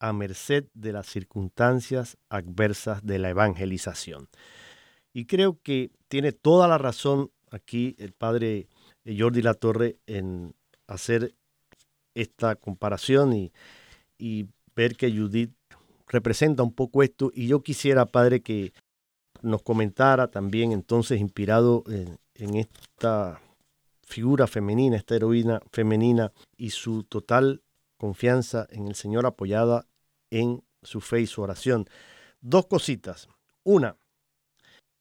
[0.07, 4.29] a merced de las circunstancias adversas de la evangelización.
[5.13, 8.67] Y creo que tiene toda la razón aquí el padre
[9.05, 10.53] Jordi Latorre en
[10.85, 11.33] hacer
[12.13, 15.53] esta comparación y, ver que Judith
[16.07, 17.31] representa un poco esto.
[17.33, 18.73] Y yo quisiera, padre, que
[19.41, 23.41] nos comentara también entonces, inspirado en esta
[24.03, 27.61] figura femenina, esta heroína femenina y su total
[27.97, 29.87] confianza en el Señor apoyada
[30.35, 31.87] en su fe y su oración.
[32.41, 33.29] Dos cositas.
[33.63, 33.95] Una,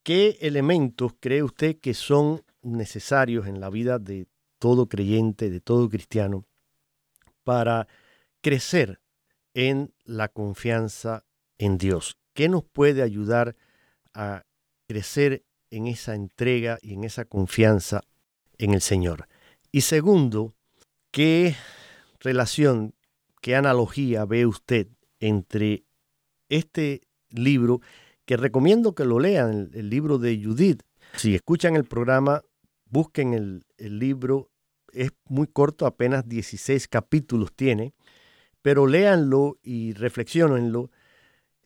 [0.01, 4.27] ¿qué elementos cree usted que son necesarios en la vida de
[4.59, 6.45] todo creyente, de todo cristiano,
[7.43, 7.87] para
[8.41, 9.01] crecer
[9.53, 11.25] en la confianza
[11.57, 12.17] en Dios?
[12.33, 13.57] ¿Qué nos puede ayudar
[14.13, 14.43] a
[14.87, 18.01] crecer en esa entrega y en esa confianza
[18.57, 19.27] en el Señor?
[19.73, 20.55] Y segundo,
[21.11, 21.57] ¿qué
[22.21, 22.95] relación,
[23.41, 24.87] qué analogía ve usted
[25.27, 25.83] entre
[26.49, 27.81] este libro,
[28.25, 30.83] que recomiendo que lo lean, el, libro de Judith?
[31.15, 32.43] Si escuchan el programa,
[32.85, 34.49] busquen el, el libro,
[34.91, 37.93] es muy corto, apenas 16 capítulos tiene,
[38.61, 40.91] pero léanlo y reflexionenlo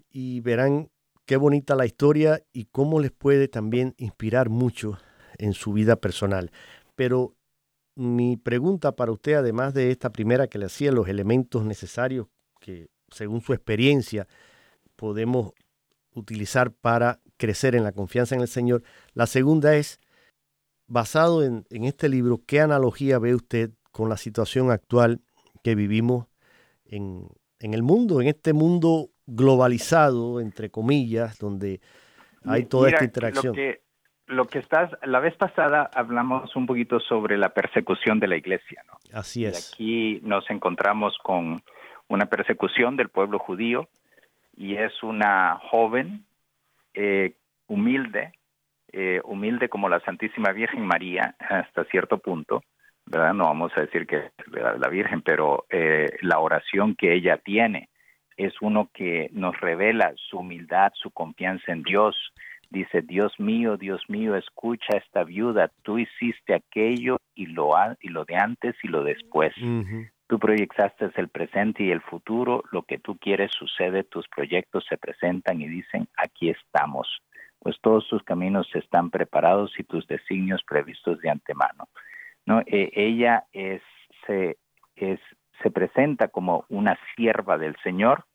[0.10, 0.90] y verán
[1.26, 4.98] qué bonita la historia y cómo les puede también inspirar mucho
[5.38, 6.52] en su vida personal.
[6.96, 7.36] Pero
[7.96, 12.28] mi pregunta para usted, además de esta primera que le hacía, los elementos necesarios
[12.60, 14.28] que según su experiencia
[14.96, 15.54] podemos
[16.14, 18.84] utilizar para crecer en la confianza en el Señor.
[19.14, 20.00] La segunda es,
[20.88, 25.22] basado en, este libro, ¿qué analogía ve usted con la situación actual
[25.64, 26.28] que vivimos
[26.86, 31.80] en, el mundo, en este mundo globalizado, entre comillas, donde
[32.44, 33.56] hay toda esta interacción?
[34.30, 38.84] lo que estás, la vez pasada hablamos un poquito sobre la persecución de la iglesia,
[38.86, 39.00] ¿no?
[39.12, 39.74] Así es.
[39.74, 41.64] aquí nos encontramos con
[42.10, 43.88] una persecución del pueblo judío
[44.58, 46.26] y es una joven
[46.94, 47.36] eh,
[47.68, 48.34] humilde,
[48.92, 52.64] eh, humilde como la Santísima Virgen María hasta cierto punto,
[53.06, 53.34] ¿verdad?
[53.34, 57.90] No vamos a decir que la Virgen, pero eh, la oración que ella tiene
[58.36, 62.16] es uno que nos revela su humildad, su confianza en Dios,
[62.70, 68.10] dice, Dios mío, Dios mío, escucha a esta viuda, tú hiciste aquello y lo, y
[68.10, 69.54] lo de antes y lo después.
[70.30, 74.96] Tú proyectaste el presente y el futuro, lo que tú quieres sucede, tus proyectos se
[74.96, 77.24] presentan y dicen, aquí estamos.
[77.58, 81.90] Pues todos tus caminos están preparados y tus designios previstos de antemano.
[82.46, 82.60] ¿No?
[82.68, 84.56] E, ella se
[85.74, 88.26] presenta como una sierva del Señor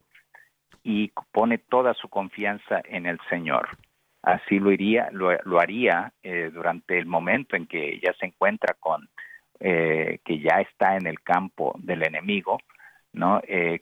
[0.83, 3.69] y pone toda su confianza en el Señor
[4.25, 9.09] así lo, iría, lo, haría eh, durante el momento en que ella se encuentra con,
[9.61, 12.59] eh, que ya está en el campo del enemigo,
[13.12, 13.40] ¿no?
[13.47, 13.81] Eh,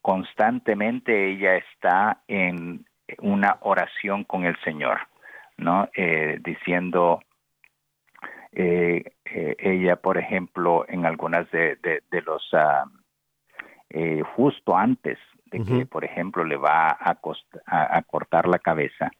[0.00, 2.84] constantemente ella está en
[3.18, 4.98] una oración con el Señor,
[5.56, 5.88] ¿no?
[6.40, 7.20] diciendo,
[8.52, 11.78] ella, por ejemplo, en algunas de,
[12.26, 12.84] los, ah,
[14.34, 17.16] justo antes de que, por ejemplo, le va a,
[17.66, 19.12] a cortar la cabeza,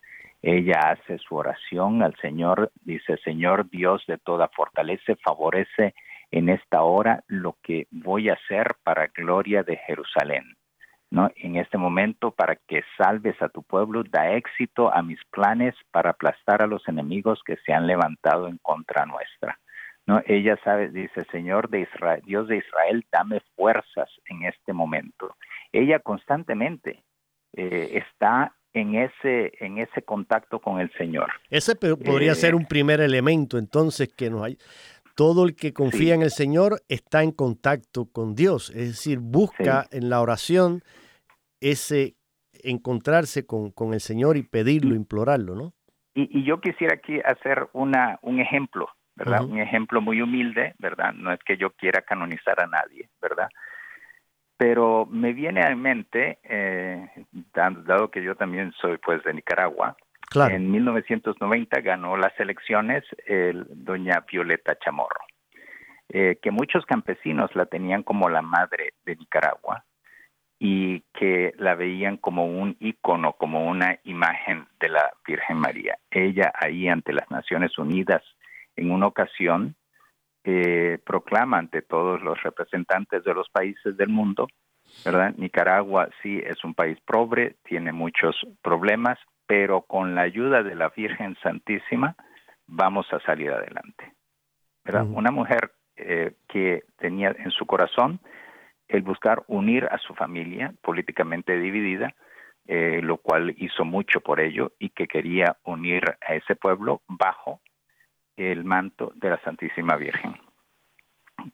[0.42, 5.94] ella hace su oración al Señor, dice, Señor Dios de toda fortaleza, favorece
[6.32, 10.56] en esta hora lo que voy a hacer para gloria de Jerusalén.
[11.10, 11.30] ¿No?
[11.36, 16.10] En este momento, para que salves a tu pueblo, da éxito a mis planes para
[16.10, 19.58] aplastar a los enemigos que se han levantado en contra nuestra.
[20.06, 20.22] ¿No?
[20.26, 25.36] Ella sabe, dice, Señor de Israel, Dios de Israel, dame fuerzas en este momento.
[25.70, 27.04] Ella constantemente
[27.52, 31.30] eh, está en ese, en ese contacto con el Señor.
[31.50, 34.58] Ese podría ser eh, un primer elemento, entonces, que nos hay.
[35.14, 39.86] Todo el que confía en el Señor está en contacto con Dios, es decir, busca
[39.90, 40.82] en la oración
[41.60, 42.14] ese
[42.64, 45.74] encontrarse con, con, el Señor y pedirlo, implorarlo, ¿no?
[46.14, 49.44] Y, y, yo quisiera aquí hacer una, un ejemplo, ¿verdad?
[49.44, 51.12] Un ejemplo muy humilde, ¿verdad?
[51.14, 53.48] No es que yo quiera canonizar a nadie, ¿verdad?
[54.62, 57.08] Pero me viene a mente, eh,
[57.52, 59.96] dado que yo también soy pues de Nicaragua,
[60.36, 65.24] en 1990 ganó las elecciones el, doña Violeta Chamorro,
[66.10, 69.84] eh, que muchos campesinos la tenían como la madre de Nicaragua
[70.60, 75.98] y que la veían como un icono, como una imagen de la Virgen María.
[76.08, 78.22] Ella ahí ante las Naciones Unidas,
[78.76, 79.74] en una ocasión,
[80.44, 84.48] eh, proclama ante todos los representantes de los países del mundo,
[85.04, 85.34] ¿verdad?
[85.36, 90.88] Nicaragua sí es un país pobre, tiene muchos problemas, pero con la ayuda de la
[90.88, 92.16] Virgen Santísima
[92.66, 94.12] vamos a salir adelante.
[94.84, 95.06] ¿verdad?
[95.06, 98.20] Una mujer eh, que tenía en su corazón
[98.88, 102.14] el buscar unir a su familia políticamente dividida,
[102.66, 107.60] eh, lo cual hizo mucho por ello y que quería unir a ese pueblo bajo
[108.36, 110.36] el manto de la Santísima Virgen,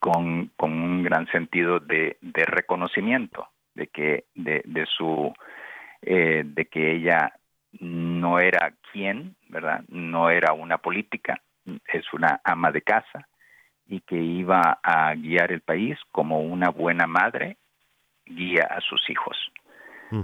[0.01, 5.33] con, un gran sentido de, reconocimiento de que de, su
[6.03, 7.33] eh, de que ella
[7.81, 11.41] no era quien, verdad, no era una política,
[11.87, 13.29] es una ama de casa,
[13.87, 17.57] y que iba a guiar el país como una buena madre
[18.27, 19.37] guía a sus hijos.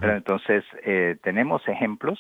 [0.01, 2.19] Pero entonces eh, tenemos ejemplos,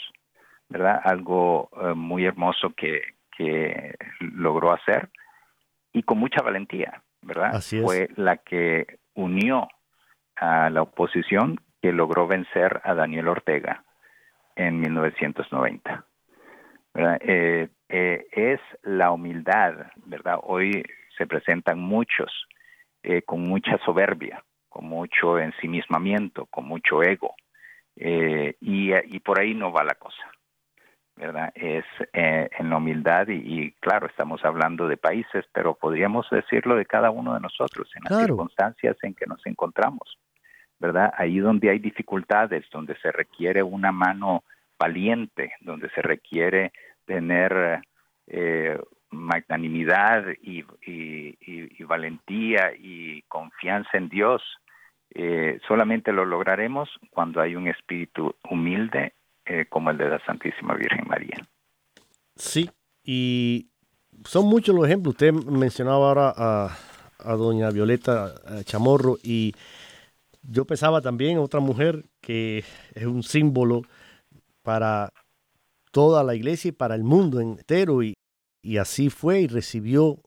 [0.69, 1.01] ¿verdad?
[1.03, 5.11] Algo eh, muy hermoso que, que logró hacer
[5.93, 7.61] y con mucha valentía, ¿verdad?
[7.83, 9.69] Fue la que unió
[10.37, 13.85] a la oposición que logró vencer a Daniel Ortega
[14.57, 16.05] en 1990.
[16.95, 17.19] ¿verdad?
[17.23, 19.75] Eh, es la humildad,
[20.07, 20.39] ¿verdad?
[20.43, 20.83] Hoy
[21.17, 22.31] se presentan muchos
[23.03, 27.35] eh, con mucha soberbia, con mucho ensimismamiento, con mucho ego,
[27.97, 30.25] eh, y, y, por ahí no va la cosa,
[31.17, 31.53] ¿verdad?
[31.55, 36.87] Es eh, en la humildad y, claro, estamos hablando de países, pero podríamos decirlo de
[36.87, 40.19] cada uno de nosotros, en las circunstancias en que nos encontramos,
[40.79, 41.13] ¿verdad?
[41.17, 44.43] Ahí donde hay dificultades, donde se requiere una mano
[44.79, 46.73] valiente, donde se requiere
[47.07, 47.83] tener
[48.27, 48.79] eh,
[49.11, 50.65] magnanimidad y,
[51.85, 54.43] valentía y confianza en Dios,
[55.11, 59.13] eh, solamente lo lograremos cuando hay un espíritu humilde
[59.47, 61.37] eh, como el de la Santísima Virgen María.
[62.37, 62.71] Sí,
[63.03, 63.69] y
[64.25, 65.15] son muchos los ejemplos.
[65.15, 68.35] Usted mencionaba ahora a, doña Violeta
[68.65, 69.55] Chamorro y
[70.43, 72.65] yo pensaba también otra mujer que
[72.95, 73.83] es un símbolo
[74.63, 75.11] para
[75.91, 78.15] toda la iglesia y para el mundo entero y,
[78.63, 80.19] y así fue y recibió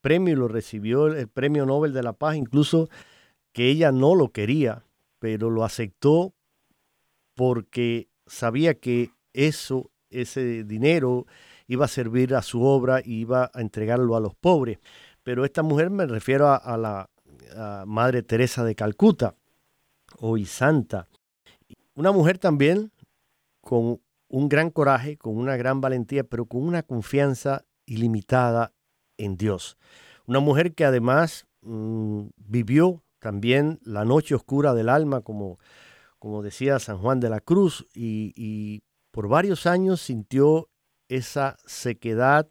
[0.00, 2.88] premio lo recibió el premio Nobel de la Paz, incluso
[3.52, 4.84] que ella no lo quería,
[5.18, 6.34] pero lo aceptó
[7.34, 11.26] porque sabía que eso, ese dinero
[11.66, 14.78] iba a servir a su obra y iba a entregarlo a los pobres.
[15.22, 17.10] Pero esta mujer me refiero a, la
[17.86, 19.34] Madre Teresa de Calcuta,
[20.18, 21.08] hoy santa.
[21.94, 22.92] Una mujer también
[23.60, 28.72] con un gran coraje, con una gran valentía, pero con una confianza ilimitada
[29.18, 29.76] en Dios.
[30.26, 35.58] Una mujer que además mm, vivió también la noche oscura del alma, como,
[36.20, 40.68] como decía San Juan de la Cruz, y, por varios años sintió
[41.08, 42.48] esa sequedad,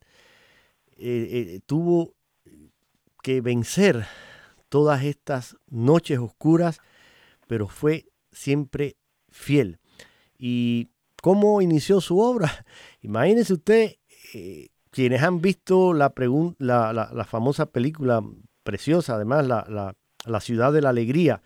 [0.97, 2.15] eh, eh, tuvo
[3.23, 4.05] que vencer
[4.67, 6.79] todas estas noches oscuras,
[7.47, 8.97] pero fue siempre
[9.29, 9.79] fiel.
[10.37, 10.89] ¿Y
[11.21, 12.65] cómo inició su obra?
[13.01, 13.95] Imagínese usted
[14.33, 16.13] eh, quienes han visto la,
[16.57, 18.23] la, famosa película
[18.63, 19.95] preciosa, además, la,
[20.25, 21.41] la, ciudad de la alegría,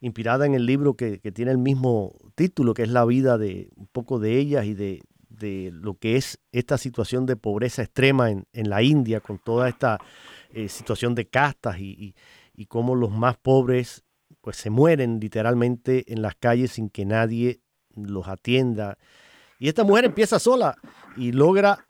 [0.00, 3.86] inspirada en el libro que, tiene el mismo título, que es la vida de un
[3.86, 5.02] poco de ellas y de,
[5.72, 9.98] lo que es esta situación de pobreza extrema en, la India, con toda esta
[10.50, 12.14] eh, situación de castas y,
[12.54, 14.02] y, cómo los más pobres
[14.40, 17.60] pues se mueren literalmente en las calles sin que nadie
[17.94, 18.96] los atienda.
[19.58, 20.76] Y esta mujer empieza sola
[21.16, 21.86] y logra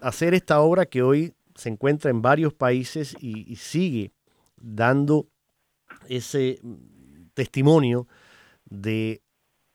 [0.00, 4.12] hacer esta obra que hoy se encuentra en varios países y, sigue
[4.56, 5.28] dando
[6.08, 6.58] ese
[7.34, 8.06] testimonio
[8.64, 9.22] de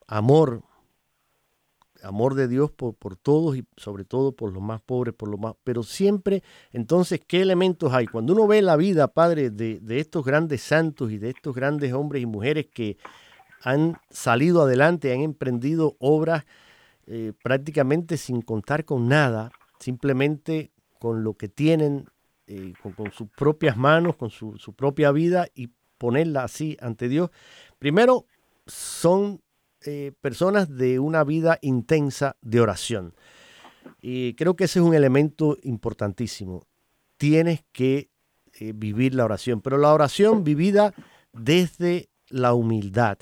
[0.08, 0.64] amor,
[2.04, 5.40] amor de Dios por, por, todos y sobre todo por los más pobres, por los
[5.40, 8.08] más, pero siempre, entonces, ¿qué elementos hay?
[8.08, 12.24] Cuando uno ve la vida, Padre, de, estos grandes santos y de estos grandes hombres
[12.24, 12.98] y mujeres que
[13.62, 16.46] han salido adelante, han emprendido obras
[17.08, 22.10] eh, prácticamente sin contar con nada, simplemente con lo que tienen,
[22.48, 27.30] eh, con, sus propias manos, con su, propia vida y ponerla así ante Dios.
[27.78, 28.26] Primero,
[28.66, 29.42] son
[29.86, 33.14] eh, personas de una vida intensa de oración.
[34.02, 36.66] Y creo que ese es un elemento importantísimo.
[37.18, 38.10] Tienes que
[38.60, 40.94] eh, vivir la oración, pero la oración vivida
[41.34, 43.18] desde la humildad,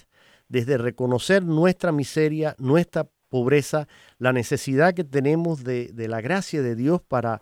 [0.47, 7.01] desde reconocer nuestra miseria, nuestra pobreza, la necesidad que tenemos de, la gracia de Dios
[7.01, 7.41] para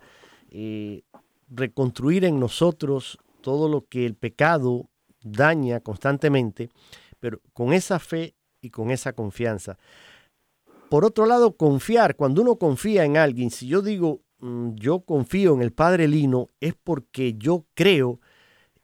[0.50, 1.02] eh,
[1.48, 4.90] reconstruir en nosotros todo lo que el pecado
[5.26, 6.70] daña constantemente,
[7.20, 9.78] pero con esa fe y con esa confianza.
[10.88, 15.54] Por otro lado, confiar, cuando uno confía en alguien, si yo digo mm, yo confío
[15.54, 18.20] en el Padre Lino, es porque yo creo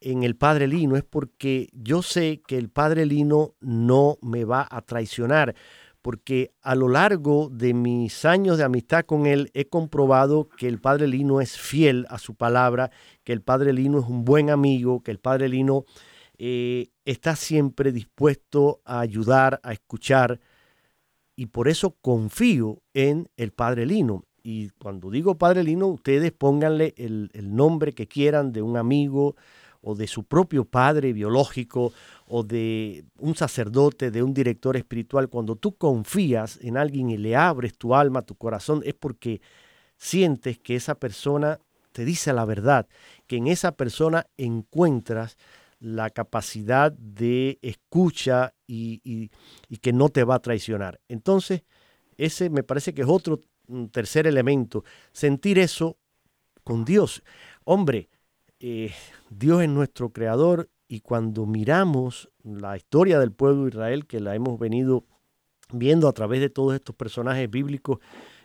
[0.01, 4.67] en el Padre Lino, es porque yo sé que el Padre Lino no me va
[4.69, 5.55] a traicionar,
[6.03, 10.81] porque a lo largo de mis años de amistad con él he comprobado que el
[10.81, 12.91] Padre Lino es fiel a su palabra,
[13.23, 15.85] que el Padre Lino es un buen amigo, que el Padre Lino
[16.45, 20.41] eh, está siempre dispuesto a ayudar, a escuchar,
[21.37, 24.25] y por eso confío en el Padre Lino.
[24.43, 29.37] Y cuando digo Padre Lino, ustedes pónganle el, el nombre que quieran de un amigo
[29.83, 31.93] o de su propio padre biológico
[32.27, 35.29] o de un sacerdote, de un director espiritual.
[35.29, 39.41] Cuando tú confías en alguien y le abres tu alma, tu corazón, es porque
[39.97, 41.61] sientes que esa persona
[41.93, 42.89] te dice la verdad,
[43.29, 45.37] que en esa persona encuentras
[45.83, 49.31] la capacidad de escucha y,
[49.81, 51.01] que no te va a traicionar.
[51.09, 51.65] Entonces,
[52.17, 53.41] ese me parece que es otro
[53.91, 55.99] tercer elemento, sentir eso
[56.63, 57.25] con Dios.
[57.65, 58.09] Hombre,
[58.61, 58.93] eh,
[59.29, 64.37] Dios es nuestro creador y cuando miramos la historia del pueblo de Israel, que la
[64.37, 65.05] hemos venido
[65.73, 67.99] viendo a través de todos estos personajes bíblicos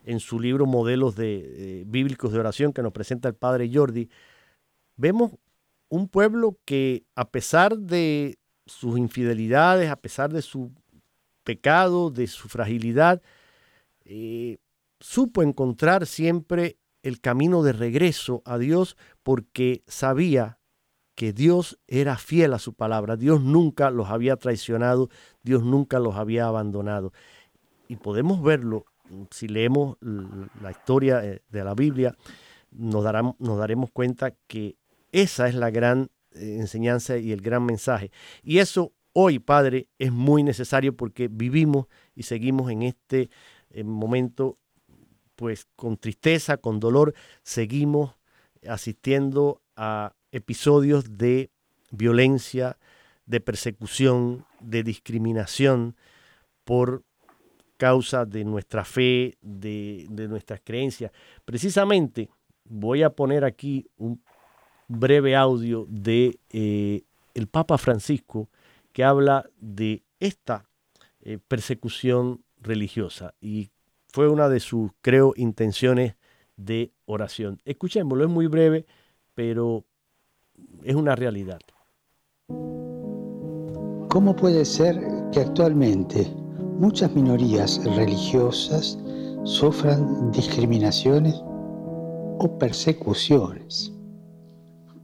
[0.05, 4.09] en su libro Modelos de, Bíblicos de Oración que nos presenta el padre Jordi,
[4.95, 5.33] vemos
[5.89, 10.71] un pueblo que a pesar de sus infidelidades, a pesar de su
[11.43, 13.21] pecado, de su fragilidad,
[14.05, 14.57] eh,
[14.99, 20.59] supo encontrar siempre el camino de regreso a Dios porque sabía
[21.15, 25.09] que Dios era fiel a su palabra, Dios nunca los había traicionado,
[25.41, 27.11] Dios nunca los había abandonado.
[27.88, 28.85] Y podemos verlo
[29.31, 29.97] si leemos
[30.61, 32.15] la historia eh, de la Biblia,
[32.71, 33.05] nos,
[33.39, 34.75] nos daremos cuenta que
[35.22, 38.11] esa es la gran eh, enseñanza y el gran mensaje.
[38.43, 43.32] Y eso hoy, Padre, es muy necesario porque vivimos y seguimos en este
[43.72, 44.59] eh, momento,
[45.36, 48.15] pues con tristeza, con dolor, seguimos
[48.68, 51.49] asistiendo a episodios de
[51.89, 52.78] violencia,
[53.26, 55.95] de persecución, de discriminación
[56.63, 57.03] por
[57.78, 61.11] causa de nuestra fe, de, de nuestras creencias.
[61.43, 62.30] Precisamente
[62.65, 64.22] voy a poner aquí un
[64.88, 68.49] breve audio de eh, el Papa Francisco
[68.93, 70.65] que habla de esta
[71.21, 73.69] eh, persecución religiosa y
[74.07, 76.15] fue una de sus, creo, intenciones
[76.55, 77.61] de oración.
[77.65, 78.85] Escuchémoslo, es muy breve,
[79.35, 79.85] pero
[80.83, 81.59] es una realidad.
[84.09, 84.99] ¿Cómo puede ser
[85.31, 86.25] que actualmente
[86.79, 88.97] muchas minorías religiosas
[89.43, 91.35] sufran discriminaciones
[92.39, 93.96] o persecuciones?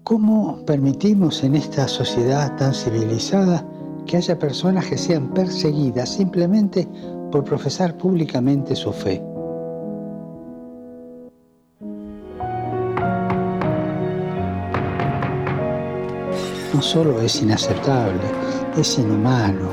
[0.03, 3.65] ¿Cómo permitimos en esta sociedad tan civilizada
[4.05, 6.89] que haya personas que sean perseguidas simplemente
[7.31, 9.23] por profesar públicamente su fe?
[16.73, 18.19] No solo es inaceptable,
[18.77, 19.69] es inhumano,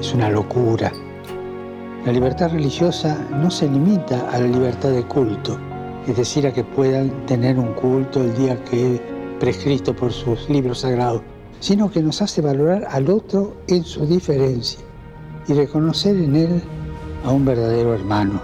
[0.00, 0.90] es una locura.
[2.06, 5.58] La libertad religiosa no se limita a la libertad de culto,
[6.06, 9.13] es decir, a que puedan tener un culto el día que
[9.44, 11.20] prescrito por sus libros sagrados,
[11.60, 14.80] sino que nos hace valorar al otro en su diferencia
[15.46, 16.62] y reconocer en él
[17.26, 18.40] a un verdadero hermano.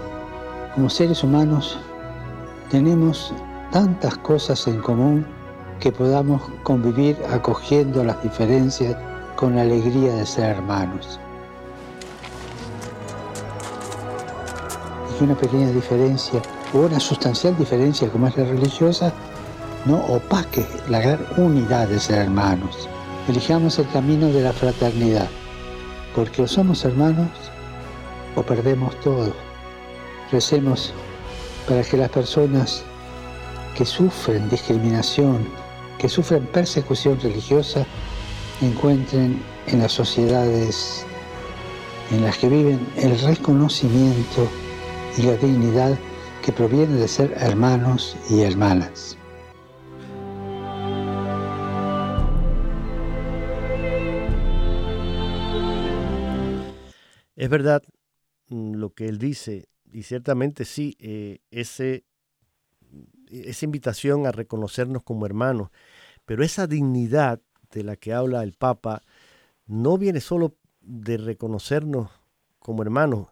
[0.75, 1.79] Como seres humanos
[2.69, 3.33] tenemos
[3.71, 5.25] tantas cosas en común
[5.79, 8.95] que podamos convivir acogiendo las diferencias
[9.35, 11.19] con la alegría de ser hermanos.
[15.19, 16.43] Y una pequeña diferencia
[16.75, 19.11] o una sustancial diferencia como es la religiosa
[19.85, 22.87] no opaque la gran unidad de ser hermanos.
[23.27, 25.27] Elijamos el camino de la fraternidad,
[26.15, 27.29] porque o somos hermanos
[28.35, 29.33] o perdemos todo.
[30.31, 30.93] Recemos
[31.67, 32.83] para que las personas
[33.75, 35.47] que sufren discriminación,
[35.97, 37.85] que sufren persecución religiosa,
[38.61, 41.05] encuentren en las sociedades
[42.11, 44.47] en las que viven el reconocimiento
[45.17, 45.97] y la dignidad
[46.43, 49.17] que proviene de ser hermanos y hermanas.
[57.41, 57.81] Es verdad
[58.49, 62.05] mm, lo que él dice, y ciertamente sí, eh, ese,
[63.31, 65.71] esa invitación a reconocernos como hermanos,
[66.25, 69.01] pero esa dignidad de la que habla el Papa
[69.65, 72.11] no viene solo de reconocernos
[72.59, 73.29] como hermanos.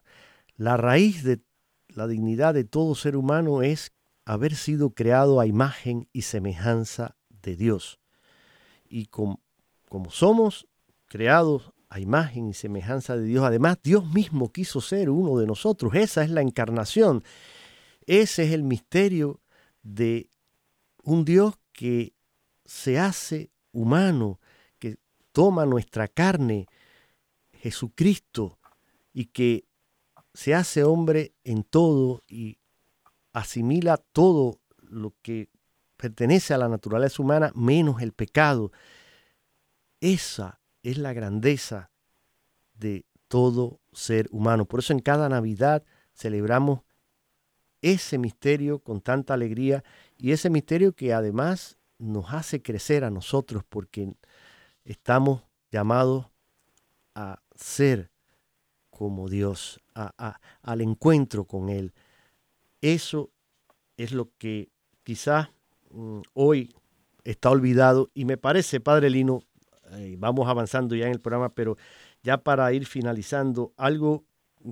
[0.57, 1.41] La raíz de
[1.89, 3.91] la dignidad de todo ser humano es
[4.25, 7.99] haber sido creado a imagen y semejanza de Dios.
[8.87, 9.39] Y como
[10.09, 10.67] somos
[11.05, 13.43] creados a imagen y semejanza de Dios.
[13.43, 15.95] Además, Dios mismo quiso ser uno de nosotros.
[15.95, 17.23] Esa es la encarnación.
[18.05, 19.41] Ese es el misterio
[19.81, 20.29] de
[21.03, 22.13] un Dios que
[22.65, 24.39] se hace humano,
[24.77, 24.97] que
[25.31, 26.67] toma nuestra carne,
[27.53, 28.59] Jesucristo,
[29.13, 29.65] y que
[30.33, 32.59] se hace hombre en todo y
[33.33, 35.49] asimila todo lo que
[35.97, 38.71] pertenece a la naturaleza humana menos el pecado.
[39.99, 41.91] Esa es la grandeza
[42.73, 44.65] de todo ser humano.
[44.65, 46.81] Por eso en cada Navidad celebramos
[47.81, 49.83] ese misterio con tanta alegría
[50.17, 54.13] y ese misterio que además nos hace crecer a nosotros porque
[54.83, 56.27] estamos llamados
[57.15, 58.11] a ser
[58.89, 61.93] como Dios, al encuentro con Él.
[62.81, 63.31] Eso
[63.95, 64.71] es lo que
[65.03, 65.49] quizás
[65.91, 66.75] mm, hoy
[67.23, 69.43] está olvidado y me parece, Padre Lino,
[69.93, 71.77] eh, vamos avanzando ya en el programa, pero
[72.23, 74.23] ya para ir finalizando, algo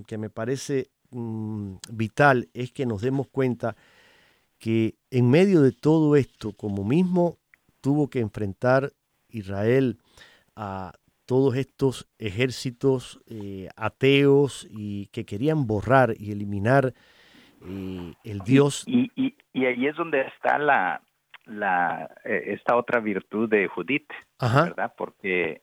[0.05, 3.75] que me parece mm, vital es que nos demos cuenta
[4.59, 7.37] que en medio de todo esto, como mismo
[7.81, 8.91] tuvo que enfrentar
[9.29, 9.97] Israel
[10.55, 10.93] a
[11.25, 16.93] todos estos ejércitos eh, ateos y que querían borrar y eliminar
[17.67, 18.83] eh, el Dios.
[18.87, 21.01] Y, y, y, ahí es donde está la,
[21.47, 24.93] la eh, esta otra virtud de Judith, ¿verdad?
[24.97, 25.61] Porque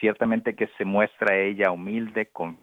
[0.00, 2.58] ciertamente que se muestra ella humilde, con,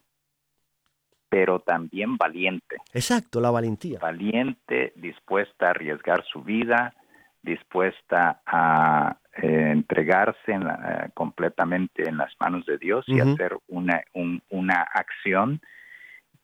[1.30, 2.78] pero también valiente.
[2.94, 4.00] Exacto, la valentía.
[4.00, 6.94] Valiente, dispuesta a arriesgar su vida,
[7.42, 14.02] dispuesta a eh, entregarse eh, completamente en las manos de Dios y hacer una,
[14.50, 15.62] una acción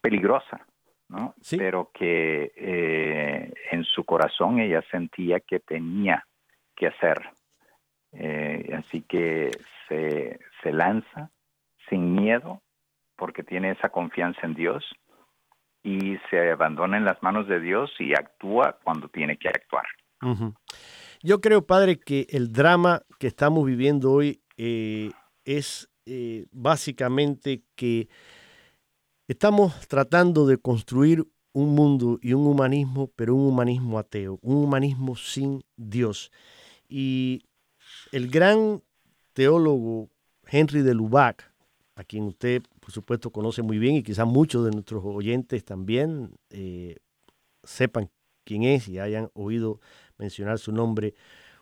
[0.01, 0.65] peligrosa,
[1.11, 1.35] ¿no?
[1.51, 6.25] Pero que eh, en su corazón ella sentía que tenía
[6.75, 7.21] que hacer.
[8.77, 9.51] así que
[9.87, 11.29] se, se lanza
[11.89, 12.61] sin miedo
[13.15, 14.83] porque tiene esa confianza en Dios
[15.83, 19.85] y se abandona en las manos de Dios y actúa cuando tiene que actuar.
[21.23, 25.11] Yo creo, padre, que el drama que estamos viviendo hoy eh,
[25.45, 28.09] es eh, básicamente que
[29.31, 35.15] estamos tratando de construir un mundo y un humanismo, pero un humanismo ateo, un humanismo
[35.15, 36.31] sin Dios.
[36.89, 37.43] Y
[38.11, 38.83] el gran
[39.31, 40.09] teólogo
[40.45, 41.49] Henry de Lubac,
[41.95, 46.35] a quien usted por supuesto conoce muy bien y quizás muchos de nuestros oyentes también
[46.49, 46.97] eh,
[47.63, 48.09] sepan
[48.43, 49.79] quién es y hayan oído
[50.17, 51.13] mencionar su nombre,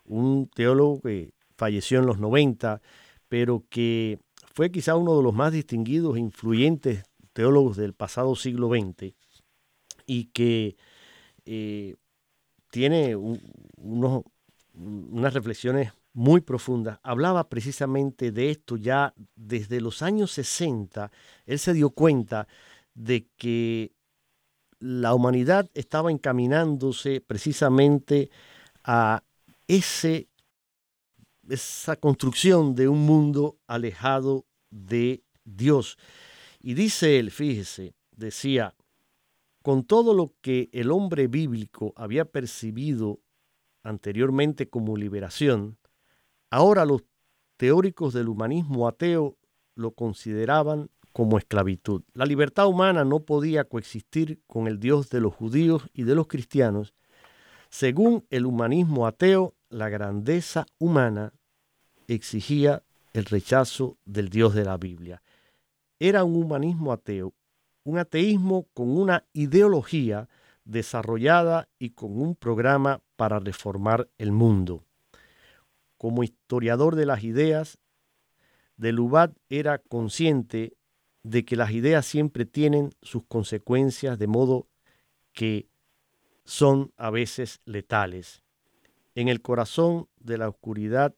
[0.05, 2.81] un teólogo que falleció en los 90,
[3.27, 4.17] pero que
[4.55, 7.03] fue quizá uno de los más distinguidos e influyentes
[7.39, 9.13] teólogos del pasado siglo XX
[10.05, 10.75] y que
[11.45, 11.95] eh,
[12.69, 16.99] tiene unas reflexiones muy profundas.
[17.01, 21.09] Hablaba precisamente de esto ya desde los años 60.
[21.45, 22.45] Él se dio cuenta
[22.93, 23.93] de que
[24.79, 28.31] la humanidad estaba encaminándose precisamente
[28.83, 29.23] a
[29.65, 30.27] ese,
[31.47, 35.97] esa construcción de un mundo alejado de Dios.
[36.59, 38.75] Y dice él, fíjese, decía,
[39.61, 43.19] con todo lo que el hombre bíblico había percibido
[43.83, 45.77] anteriormente como liberación,
[46.49, 47.03] ahora los
[47.57, 49.37] teóricos del humanismo ateo
[49.75, 52.03] lo consideraban como esclavitud.
[52.13, 56.27] La libertad humana no podía coexistir con el Dios de los judíos y de los
[56.27, 56.93] cristianos.
[57.69, 61.33] Según el humanismo ateo, la grandeza humana
[62.07, 62.83] exigía
[63.13, 65.21] el rechazo del Dios de la Biblia.
[65.99, 67.33] Era un humanismo ateo,
[67.83, 70.29] un ateísmo con una ideología
[70.63, 74.83] desarrollada y con un programa para reformar el mundo.
[75.97, 77.79] Como historiador de las ideas,
[78.77, 80.77] de Lubat era consciente
[81.23, 84.67] de que las ideas siempre tienen sus consecuencias de modo
[85.33, 85.67] que
[86.45, 88.41] son a veces letales.
[89.15, 91.13] En el corazón de la oscuridad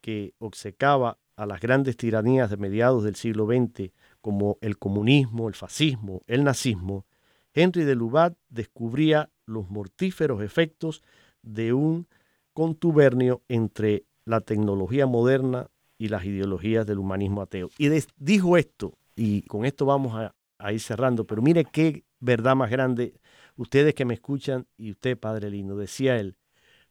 [0.00, 5.54] que obcecaba a las grandes tiranías de mediados del siglo XX, como el comunismo, el
[5.54, 7.06] fascismo, el nazismo,
[7.54, 11.02] Henry de Lubat descubría los mortíferos efectos
[11.42, 12.06] de un
[12.52, 17.70] contubernio entre la tecnología moderna y las ideologías del humanismo ateo.
[17.78, 20.34] Y dijo esto y con esto vamos a,
[20.72, 23.14] ir cerrando, pero mire qué verdad más grande,
[23.56, 26.36] ustedes que me escuchan y usted, Padre Lindo, decía él,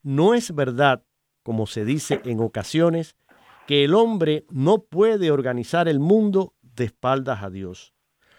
[0.03, 1.03] no es verdad,
[1.43, 3.15] como se dice en ocasiones,
[3.67, 7.93] que el hombre no puede organizar el mundo de espaldas a Dios.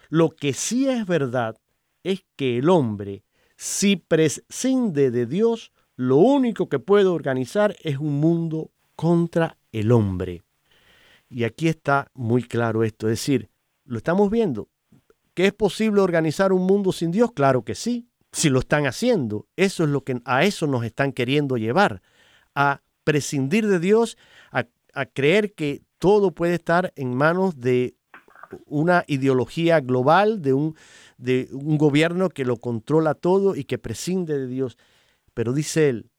[0.09, 1.57] Lo que sí es verdad
[2.03, 3.23] es que el hombre,
[3.55, 10.41] si prescinde de Dios, lo único que puede organizar es un mundo contra el hombre.
[11.29, 13.49] Y aquí está muy claro esto, es decir,
[13.85, 14.69] lo estamos viendo.
[15.35, 17.31] ¿Que es posible organizar un mundo sin Dios?
[17.33, 18.07] Claro que sí.
[18.31, 22.01] Si lo están haciendo, eso es lo que a eso nos están queriendo llevar,
[22.55, 24.17] a prescindir de Dios,
[24.51, 27.95] a, a creer que todo puede estar en manos de
[28.65, 30.75] una ideología global, de un,
[31.17, 34.77] de un gobierno que lo controla todo y que prescinde de Dios.
[35.33, 36.09] Pero dice él,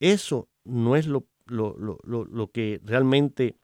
[0.00, 3.56] eso no es lo, lo, que realmente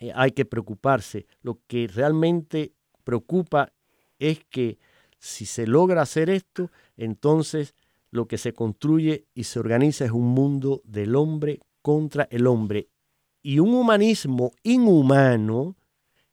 [0.00, 1.26] eh, hay que preocuparse.
[1.42, 2.72] Lo que realmente
[3.04, 3.72] preocupa
[4.18, 4.78] es que
[5.18, 7.74] si se logra hacer esto, entonces
[8.10, 12.88] lo que se construye y se organiza es un mundo del hombre contra el hombre.
[13.42, 15.76] Y un humanismo inhumano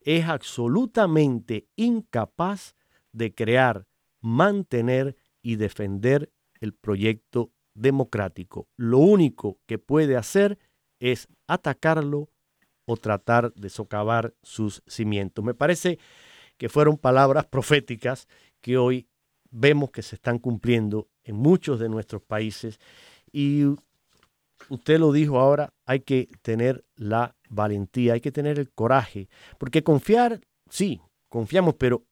[0.06, 2.76] es absolutamente incapaz
[3.12, 3.88] de crear,
[4.22, 8.68] mantener y defender el proyecto democrático.
[8.78, 10.58] Lo único que puede hacer
[11.00, 12.30] es atacarlo
[12.86, 15.44] o tratar de socavar sus cimientos.
[15.44, 16.00] Me parece
[16.58, 18.28] que fueron palabras proféticas
[18.62, 19.08] que hoy
[19.52, 22.80] vemos que se están cumpliendo en muchos de nuestros países
[23.32, 23.64] y
[24.70, 29.84] usted lo dijo ahora, hay que tener la valentía, hay que tener el coraje, porque
[29.84, 32.06] confiar, sí, confiamos, pero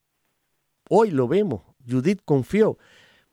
[0.89, 2.77] hoy lo vemos, Judith confió,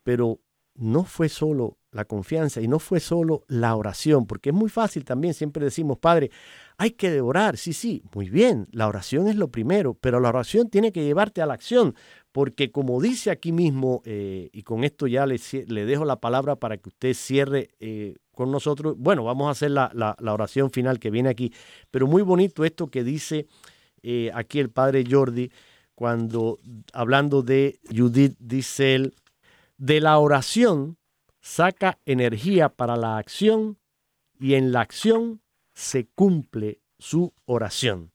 [0.03, 0.41] pero
[0.75, 5.05] no fue solo la confianza y no fue solo la oración, porque es muy fácil
[5.05, 6.31] también, siempre decimos, Padre,
[6.77, 10.69] hay que orar, sí, sí, muy bien, la oración es lo primero, pero la oración
[10.69, 11.95] tiene que llevarte a la acción,
[12.33, 16.57] porque como dice aquí mismo, eh, y con esto ya le, le, dejo la palabra
[16.57, 21.11] para que usted cierre eh, con nosotros, bueno, vamos a hacer la, oración final que
[21.11, 21.53] viene aquí,
[21.91, 23.47] pero muy bonito esto que dice
[24.03, 25.51] eh, aquí el Padre Jordi,
[25.95, 26.59] cuando
[26.93, 29.15] hablando de Judith, dice él,
[29.77, 30.97] de la oración
[31.41, 33.79] saca energía para la acción
[34.39, 35.41] y en la acción
[35.75, 38.13] se cumple su oración.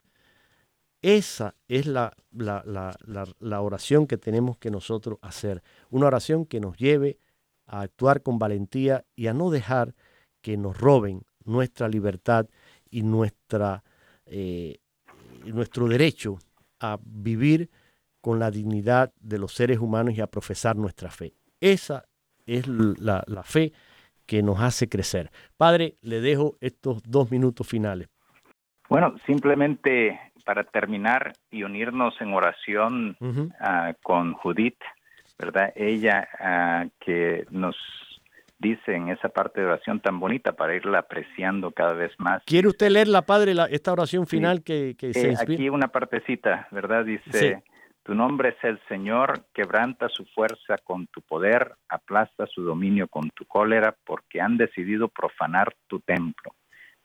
[1.03, 5.61] Esa es la, la, oración que tenemos que nosotros hacer.
[5.89, 7.19] Una oración que nos lleve
[7.67, 9.95] a actuar con valentía y a no dejar
[10.41, 12.47] que nos roben nuestra libertad
[12.89, 13.83] y nuestra,
[14.25, 14.77] eh,
[15.45, 16.39] nuestro derecho
[16.79, 17.69] a vivir
[18.21, 21.33] con la dignidad de los seres humanos y a profesar nuestra fe.
[21.59, 22.05] Esa
[22.45, 23.73] es la, fe
[24.25, 25.31] que nos hace crecer.
[25.57, 28.07] Padre, le dejo estos dos minutos finales.
[28.87, 33.17] Bueno, simplemente para terminar y unirnos en oración
[33.59, 34.79] ah, con Judith,
[35.37, 35.73] ¿verdad?
[35.75, 37.75] Ella ah, que nos
[38.59, 42.41] dice en esa parte de oración tan bonita para irla apreciando cada vez más.
[42.45, 46.67] ¿Quiere usted leer la Padre, esta oración final que, que se eh, Aquí una partecita,
[46.71, 47.05] ¿verdad?
[47.05, 47.61] Dice,
[48.03, 53.29] tu nombre es el Señor, quebranta su fuerza con tu poder, aplasta su dominio con
[53.29, 56.53] tu cólera, porque han decidido profanar tu templo,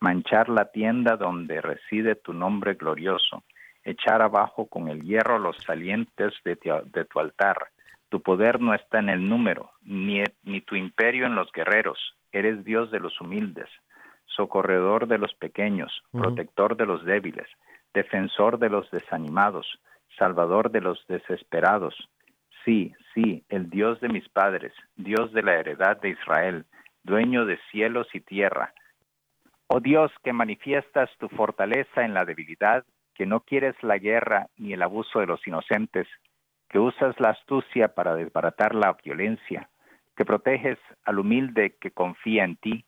[0.00, 3.42] manchar la tienda donde reside tu nombre glorioso,
[3.84, 7.68] echar abajo con el hierro los salientes de, tu altar.
[8.08, 11.98] Tu poder no está en el número, ni, ni tu imperio en los guerreros.
[12.32, 13.68] Eres Dios de los humildes,
[14.26, 17.48] socorredor de los pequeños, protector de los débiles,
[17.92, 19.78] defensor de los desanimados
[20.18, 21.94] Salvador de los desesperados.
[22.64, 26.64] Sí, sí, el Dios de mis padres, Dios de la heredad de Israel,
[27.04, 28.74] dueño de cielos y tierra.
[29.68, 34.72] Oh Dios, que manifiestas tu fortaleza en la debilidad, que no quieres la guerra ni
[34.72, 36.08] el abuso de los inocentes,
[36.68, 39.68] que usas la astucia para desbaratar la violencia,
[40.16, 42.84] que proteges al humilde que confía en ti,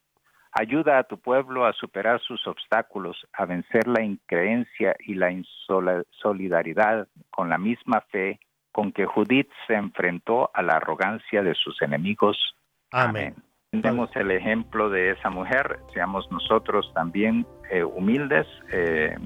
[0.53, 7.07] Ayuda a tu pueblo a superar sus obstáculos, a vencer la increencia y la insolidaridad
[7.31, 8.41] con la misma fe
[8.73, 12.57] con que Judith se enfrentó a la arrogancia de sus enemigos.
[12.91, 13.37] Amén.
[13.71, 19.17] Tenemos el ejemplo de esa mujer, seamos nosotros también eh, humildes, eh,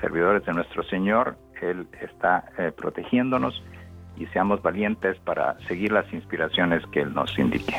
[0.00, 3.62] servidores de nuestro Señor, Él está eh, protegiéndonos
[4.16, 7.76] y seamos valientes para seguir las inspiraciones que Él nos indique.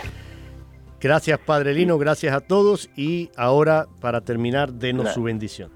[1.01, 5.71] Gracias Padre Lino, gracias a todos y ahora para terminar, denos su bendición.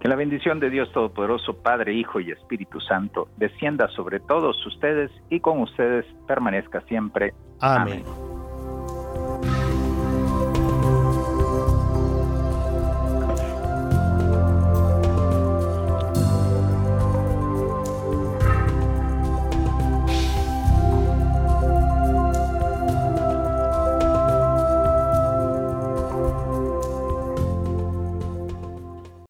[0.00, 5.12] Que la bendición de Dios Todopoderoso, Padre, Hijo y Espíritu Santo, descienda sobre todos ustedes
[5.30, 7.32] y con ustedes permanezca siempre.
[7.60, 8.02] Amén.